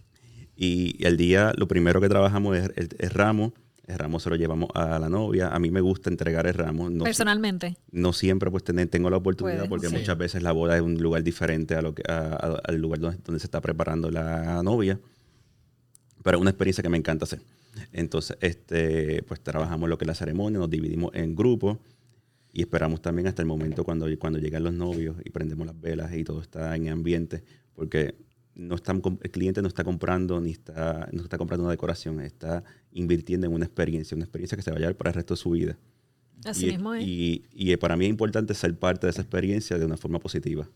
Y 0.63 1.03
el 1.07 1.17
día, 1.17 1.55
lo 1.57 1.67
primero 1.69 2.03
que 2.03 2.09
trabajamos 2.11 2.55
es 2.59 2.71
el, 2.77 2.89
el 2.99 3.09
ramo. 3.11 3.55
El 3.87 3.99
ramo 3.99 4.21
se 4.21 4.29
lo 4.29 4.37
llevamos 4.37 4.69
a 4.75 4.99
la 4.99 5.09
novia. 5.09 5.49
A 5.49 5.59
mí 5.59 5.71
me 5.71 5.81
gusta 5.81 6.11
entregar 6.11 6.47
el 6.47 6.53
ramo. 6.53 6.91
No, 6.91 7.03
Personalmente. 7.05 7.79
no 7.93 8.13
siempre 8.13 8.51
pues 8.51 8.63
tengo 8.63 9.09
la 9.09 9.17
oportunidad 9.17 9.57
Puedes, 9.57 9.69
porque 9.71 9.89
sí. 9.89 9.95
muchas 9.97 10.19
veces 10.19 10.43
la 10.43 10.53
boda 10.53 10.77
es 10.77 10.83
un 10.83 11.01
lugar 11.03 11.23
diferente 11.25 11.75
a 11.77 11.81
lo 11.81 11.95
que, 11.95 12.03
a- 12.07 12.35
a- 12.35 12.61
al 12.63 12.77
lugar 12.77 13.01
donde, 13.01 13.17
donde 13.25 13.41
se 13.41 13.47
está 13.47 13.63
preparando 13.63 14.11
la 14.11 14.63
novia. 14.63 15.01
Pero 16.23 16.37
es 16.37 16.41
una 16.43 16.51
experiencia 16.51 16.83
que 16.83 16.91
me 16.91 16.99
encanta 16.99 17.25
hacer. 17.25 17.41
Entonces, 17.93 18.37
este, 18.43 19.23
pues 19.23 19.41
trabajamos 19.41 19.89
lo 19.89 19.97
que 19.97 20.05
es 20.05 20.09
la 20.09 20.15
ceremonia, 20.15 20.59
nos 20.59 20.69
dividimos 20.69 21.13
en 21.15 21.35
grupos 21.35 21.79
y 22.53 22.61
esperamos 22.61 23.01
también 23.01 23.29
hasta 23.29 23.41
el 23.41 23.49
momento 23.49 23.83
cuando, 23.83 24.07
cuando 24.19 24.39
llegan 24.39 24.63
los 24.65 24.75
novios 24.75 25.17
y 25.25 25.31
prendemos 25.31 25.67
las 25.67 25.81
velas 25.81 26.13
y 26.13 26.23
todo 26.23 26.43
está 26.43 26.77
en 26.77 26.89
ambiente, 26.91 27.43
porque 27.75 28.15
no 28.61 28.75
están, 28.75 29.01
el 29.23 29.31
cliente 29.31 29.63
no 29.63 29.69
está 29.69 29.85
comprando 29.85 30.41
ni 30.41 30.51
está, 30.51 31.09
no 31.13 31.23
está 31.23 31.39
comprando 31.39 31.65
una 31.65 31.71
decoración, 31.73 32.21
está 32.21 32.63
invirtiendo 32.93 33.47
en 33.47 33.53
una 33.55 33.65
experiencia, 33.65 34.15
una 34.15 34.25
experiencia 34.25 34.57
que 34.57 34.63
se 34.63 34.71
va 34.71 34.77
a 34.77 34.81
llevar 34.81 34.97
para 34.97 35.11
el 35.11 35.15
resto 35.15 35.35
de 35.35 35.39
su 35.39 35.51
vida. 35.51 35.79
Así 36.45 36.67
y, 36.67 36.71
mismo 36.73 36.95
es. 36.95 37.05
y- 37.07 37.45
y 37.53 37.77
para 37.77 37.97
mí 37.97 38.05
es 38.05 38.11
importante 38.11 38.55
ser 38.55 38.79
parte 38.79 39.07
de 39.07 39.11
esa 39.13 39.23
experiencia 39.23 39.79
de 39.79 39.85
una 39.85 39.97
forma 39.97 40.19
positiva. 40.19 40.69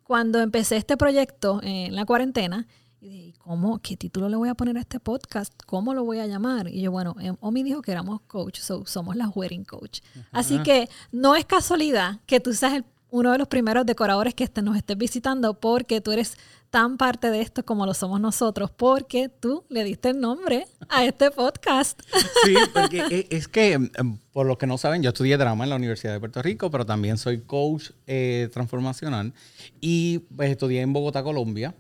cuando 0.02 0.40
empecé 0.40 0.76
este 0.76 0.96
proyecto 0.96 1.60
en 1.62 1.94
la 1.94 2.04
cuarentena, 2.04 2.66
y 3.00 3.08
dije, 3.08 3.22
¿y 3.28 3.32
¿cómo, 3.34 3.78
qué 3.80 3.96
título 3.98 4.28
le 4.30 4.36
voy 4.36 4.48
a 4.48 4.54
poner 4.54 4.76
a 4.78 4.80
este 4.80 4.98
podcast? 4.98 5.52
¿Cómo 5.66 5.92
lo 5.92 6.04
voy 6.04 6.20
a 6.20 6.26
llamar? 6.26 6.68
Y 6.68 6.80
yo, 6.80 6.90
bueno, 6.90 7.14
em, 7.20 7.36
Omi 7.40 7.62
dijo 7.62 7.82
que 7.82 7.92
éramos 7.92 8.20
coach, 8.22 8.60
so, 8.60 8.86
somos 8.86 9.14
la 9.16 9.28
wedding 9.28 9.64
coach. 9.64 10.00
Así 10.32 10.58
que 10.62 10.88
no 11.12 11.34
es 11.36 11.44
casualidad 11.44 12.20
que 12.26 12.40
tú 12.40 12.54
seas 12.54 12.72
el- 12.74 12.84
uno 13.14 13.31
de 13.31 13.38
los 13.38 13.46
primeros 13.46 13.87
decoradores 13.87 14.35
que 14.35 14.42
este- 14.42 14.61
nos 14.61 14.77
estés 14.77 14.98
visitando 14.98 15.55
porque 15.61 16.00
tú 16.00 16.11
eres 16.11 16.37
tan 16.70 16.96
parte 16.96 17.31
de 17.31 17.40
esto 17.42 17.64
como 17.64 17.87
lo 17.87 17.94
somos 17.94 18.20
nosotros, 18.20 18.72
porque 18.72 19.29
tú 19.29 19.64
le 19.68 19.85
diste 19.85 20.09
el 20.09 20.20
nombre 20.20 20.66
a 20.88 21.05
este 21.05 21.31
podcast. 21.31 22.00
Sí, 22.44 22.55
porque 22.74 23.05
e- 23.11 23.29
es 23.31 23.46
que, 23.46 23.72
em, 23.74 24.18
por 24.33 24.46
los 24.46 24.59
que 24.59 24.66
no 24.66 24.77
saben, 24.79 25.00
yo 25.03 25.11
estudié 25.11 25.37
drama 25.37 25.62
en 25.62 25.70
la 25.70 25.77
Universidad 25.77 26.12
de 26.12 26.18
Puerto 26.18 26.42
Rico, 26.42 26.72
pero 26.72 26.85
también 26.85 27.16
soy 27.16 27.42
coach 27.42 27.90
eh, 28.09 28.48
transformacional 28.53 29.33
y 29.81 30.18
pues, 30.37 30.50
estudié 30.50 30.81
en 30.81 30.92
Bogotá, 30.92 31.22
Colombia. 31.22 31.72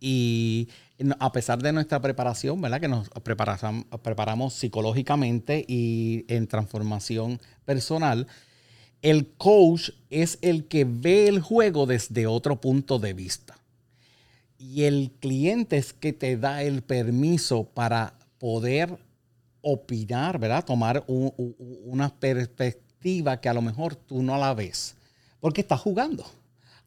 Y 0.00 0.68
a 1.18 1.32
pesar 1.32 1.60
de 1.60 1.72
nuestra 1.72 2.00
preparación, 2.00 2.60
¿verdad? 2.60 2.80
Que 2.80 2.86
nos 2.86 3.08
preparamos 4.04 4.54
psicológicamente 4.54 5.64
y 5.66 6.24
en 6.28 6.46
transformación 6.46 7.40
personal, 7.64 8.28
el 9.02 9.28
coach 9.36 9.90
es 10.10 10.38
el 10.42 10.66
que 10.66 10.84
ve 10.84 11.28
el 11.28 11.40
juego 11.40 11.86
desde 11.86 12.26
otro 12.26 12.60
punto 12.60 12.98
de 12.98 13.12
vista. 13.14 13.56
Y 14.58 14.84
el 14.84 15.12
cliente 15.20 15.76
es 15.76 15.92
que 15.92 16.12
te 16.12 16.36
da 16.36 16.62
el 16.62 16.82
permiso 16.82 17.64
para 17.64 18.14
poder 18.38 18.98
opinar, 19.60 20.38
¿verdad? 20.38 20.64
Tomar 20.64 21.04
un- 21.06 21.32
una 21.84 22.08
perspectiva 22.14 23.40
que 23.40 23.48
a 23.48 23.54
lo 23.54 23.62
mejor 23.62 23.94
tú 23.94 24.22
no 24.22 24.36
la 24.38 24.54
ves, 24.54 24.94
porque 25.40 25.60
estás 25.60 25.80
jugando. 25.80 26.24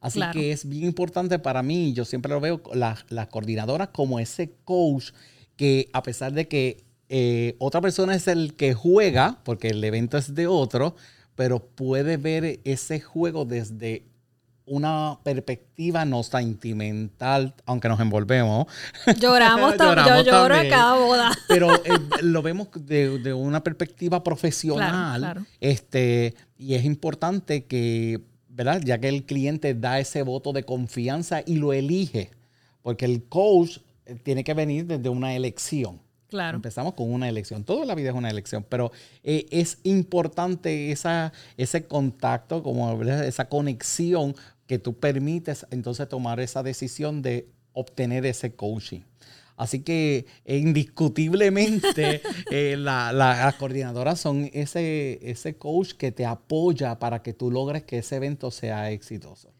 Así 0.00 0.18
Claro. 0.18 0.32
que 0.32 0.52
es 0.52 0.68
bien 0.68 0.84
importante 0.84 1.38
para 1.38 1.62
mí, 1.62 1.92
yo 1.92 2.04
siempre 2.04 2.32
lo 2.32 2.40
veo, 2.40 2.60
la, 2.74 2.98
la 3.08 3.28
coordinadora 3.28 3.92
como 3.92 4.18
ese 4.18 4.50
coach 4.64 5.12
que 5.56 5.88
a 5.92 6.02
pesar 6.02 6.32
de 6.32 6.48
que 6.48 6.82
eh, 7.14 7.56
otra 7.58 7.82
persona 7.82 8.14
es 8.14 8.26
el 8.26 8.54
que 8.54 8.72
juega, 8.72 9.36
porque 9.44 9.68
el 9.68 9.84
evento 9.84 10.16
es 10.16 10.34
de 10.34 10.46
otro, 10.46 10.96
pero 11.34 11.58
puede 11.58 12.16
ver 12.16 12.60
ese 12.64 13.00
juego 13.00 13.44
desde 13.44 14.06
una 14.64 15.18
perspectiva 15.22 16.06
no 16.06 16.22
sentimental, 16.22 17.54
aunque 17.66 17.90
nos 17.90 18.00
envolvemos. 18.00 18.66
Lloramos, 19.20 19.76
también, 19.76 20.06
yo 20.06 20.22
lloro 20.22 20.54
a 20.54 20.66
cada 20.70 20.94
boda. 20.94 21.32
Pero 21.48 21.74
eh, 21.84 21.98
lo 22.22 22.40
vemos 22.40 22.68
de, 22.74 23.34
una 23.34 23.62
perspectiva 23.62 24.24
profesional. 24.24 25.46
Este, 25.60 26.34
y 26.56 26.76
es 26.76 26.84
importante 26.86 27.66
que, 27.66 28.22
¿verdad? 28.48 28.80
Ya 28.82 28.96
que 28.96 29.10
el 29.10 29.24
cliente 29.24 29.74
da 29.74 30.00
ese 30.00 30.22
voto 30.22 30.54
de 30.54 30.62
confianza 30.62 31.42
y 31.44 31.56
lo 31.56 31.74
elige, 31.74 32.30
porque 32.80 33.04
el 33.04 33.24
coach 33.24 33.80
eh, 34.06 34.14
tiene 34.14 34.44
que 34.44 34.54
venir 34.54 34.86
desde 34.86 35.10
una 35.10 35.34
elección. 35.34 36.00
Claro. 36.32 36.56
Empezamos 36.56 36.94
con 36.94 37.12
una 37.12 37.28
elección. 37.28 37.62
Toda 37.62 37.84
la 37.84 37.94
vida 37.94 38.08
es 38.08 38.14
una 38.14 38.30
elección, 38.30 38.64
pero 38.66 38.90
eh, 39.22 39.44
es 39.50 39.80
importante 39.82 40.90
esa, 40.90 41.30
ese 41.58 41.84
contacto, 41.84 42.62
como 42.62 43.02
esa 43.02 43.50
conexión 43.50 44.34
que 44.66 44.78
tú 44.78 44.98
permites 44.98 45.66
entonces 45.70 46.08
tomar 46.08 46.40
esa 46.40 46.62
decisión 46.62 47.20
de 47.20 47.50
obtener 47.74 48.24
ese 48.24 48.54
coaching. 48.54 49.02
Así 49.58 49.80
que 49.80 50.24
eh, 50.46 50.56
indiscutiblemente 50.56 52.22
eh, 52.50 52.76
las 52.78 53.54
coordinadoras 53.56 54.18
son 54.18 54.48
ese, 54.54 55.18
ese 55.20 55.58
coach 55.58 55.92
que 55.92 56.12
te 56.12 56.24
apoya 56.24 56.98
para 56.98 57.20
que 57.20 57.34
tú 57.34 57.50
logres 57.50 57.82
que 57.82 57.98
ese 57.98 58.16
evento 58.16 58.50
sea 58.50 58.90
exitoso. 58.90 59.52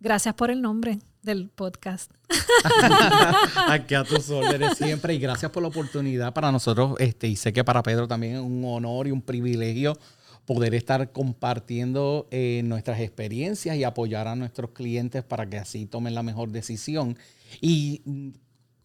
Gracias 0.00 0.34
por 0.34 0.50
el 0.50 0.60
nombre 0.60 0.98
del 1.26 1.50
podcast. 1.50 2.10
Aquí 3.68 3.94
a 3.94 4.04
tus 4.04 4.30
órdenes 4.30 4.78
siempre 4.78 5.12
y 5.12 5.18
gracias 5.18 5.50
por 5.50 5.62
la 5.62 5.68
oportunidad 5.68 6.32
para 6.32 6.50
nosotros. 6.50 6.94
Este, 6.98 7.26
y 7.26 7.36
sé 7.36 7.52
que 7.52 7.64
para 7.64 7.82
Pedro 7.82 8.08
también 8.08 8.36
es 8.36 8.40
un 8.40 8.64
honor 8.64 9.08
y 9.08 9.10
un 9.10 9.20
privilegio 9.20 9.98
poder 10.46 10.74
estar 10.74 11.10
compartiendo 11.10 12.28
eh, 12.30 12.62
nuestras 12.64 13.00
experiencias 13.00 13.76
y 13.76 13.82
apoyar 13.82 14.28
a 14.28 14.36
nuestros 14.36 14.70
clientes 14.70 15.24
para 15.24 15.50
que 15.50 15.58
así 15.58 15.84
tomen 15.84 16.14
la 16.14 16.22
mejor 16.22 16.50
decisión. 16.50 17.18
Y 17.60 18.02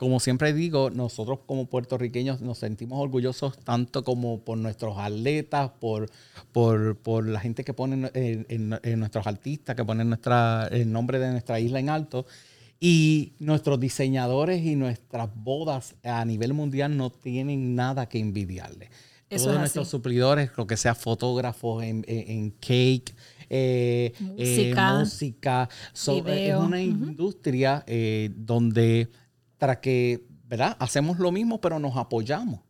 como 0.02 0.20
siempre 0.20 0.52
digo, 0.52 0.90
nosotros 0.90 1.42
como 1.46 1.68
puertorriqueños 1.68 2.42
nos 2.42 2.58
sentimos 2.58 3.00
orgullosos 3.00 3.60
tanto 3.60 4.04
como 4.04 4.40
por 4.40 4.58
nuestros 4.58 4.98
atletas, 4.98 5.70
por, 5.80 6.10
por, 6.52 7.28
la 7.28 7.40
gente 7.40 7.64
que 7.64 7.72
pone 7.72 8.10
en, 8.16 9.00
nuestros 9.00 9.28
artistas, 9.28 9.76
que 9.76 9.86
ponen 9.86 10.10
nuestra, 10.10 10.68
el 10.72 10.92
nombre 10.92 11.20
de 11.20 11.30
nuestra 11.30 11.60
isla 11.60 11.80
en 11.80 11.90
alto. 11.90 12.26
Y 12.80 13.34
nuestros 13.38 13.80
diseñadores 13.80 14.66
y 14.66 14.76
nuestras 14.76 15.30
bodas 15.36 15.94
a 16.04 16.26
nivel 16.26 16.56
mundial 16.56 16.98
no 16.98 17.12
tienen 17.12 17.76
nada 17.76 18.10
que 18.10 18.18
envidiarle. 18.18 18.90
Todos 19.30 19.56
nuestros 19.56 19.88
suplidores, 19.88 20.50
lo 20.58 20.66
que 20.66 20.78
sea 20.78 20.96
fotógrafos 20.96 21.84
en, 21.84 22.56
cake, 22.60 23.14
eh, 23.52 24.14
música, 24.20 25.70
eh, 26.08 26.50
es 26.50 26.56
una 26.56 26.82
industria 26.82 27.84
eh, 27.86 28.32
donde 28.36 29.10
para 29.62 29.80
que, 29.80 30.26
¿verdad? 30.48 30.76
Hacemos 30.80 31.20
lo 31.20 31.32
mismo, 31.32 31.62
pero 31.62 31.78
nos 31.78 31.96
apoyamos. 31.96 32.62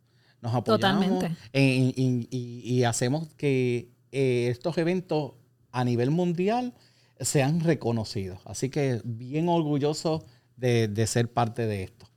Nos 0.42 0.54
apoyamos 0.54 1.24
y, 1.50 2.84
hacemos 2.84 3.28
que 3.38 3.88
eh, 4.12 4.48
estos 4.50 4.76
eventos 4.76 5.32
a 5.70 5.84
nivel 5.84 6.10
mundial 6.10 6.74
sean 7.18 7.60
reconocidos. 7.60 8.40
Así 8.44 8.68
que 8.68 9.00
bien 9.04 9.48
orgulloso 9.48 10.22
de, 10.58 10.86
de 10.86 11.06
ser 11.06 11.32
parte 11.32 11.64
de 11.64 11.84
esto. 11.84 12.10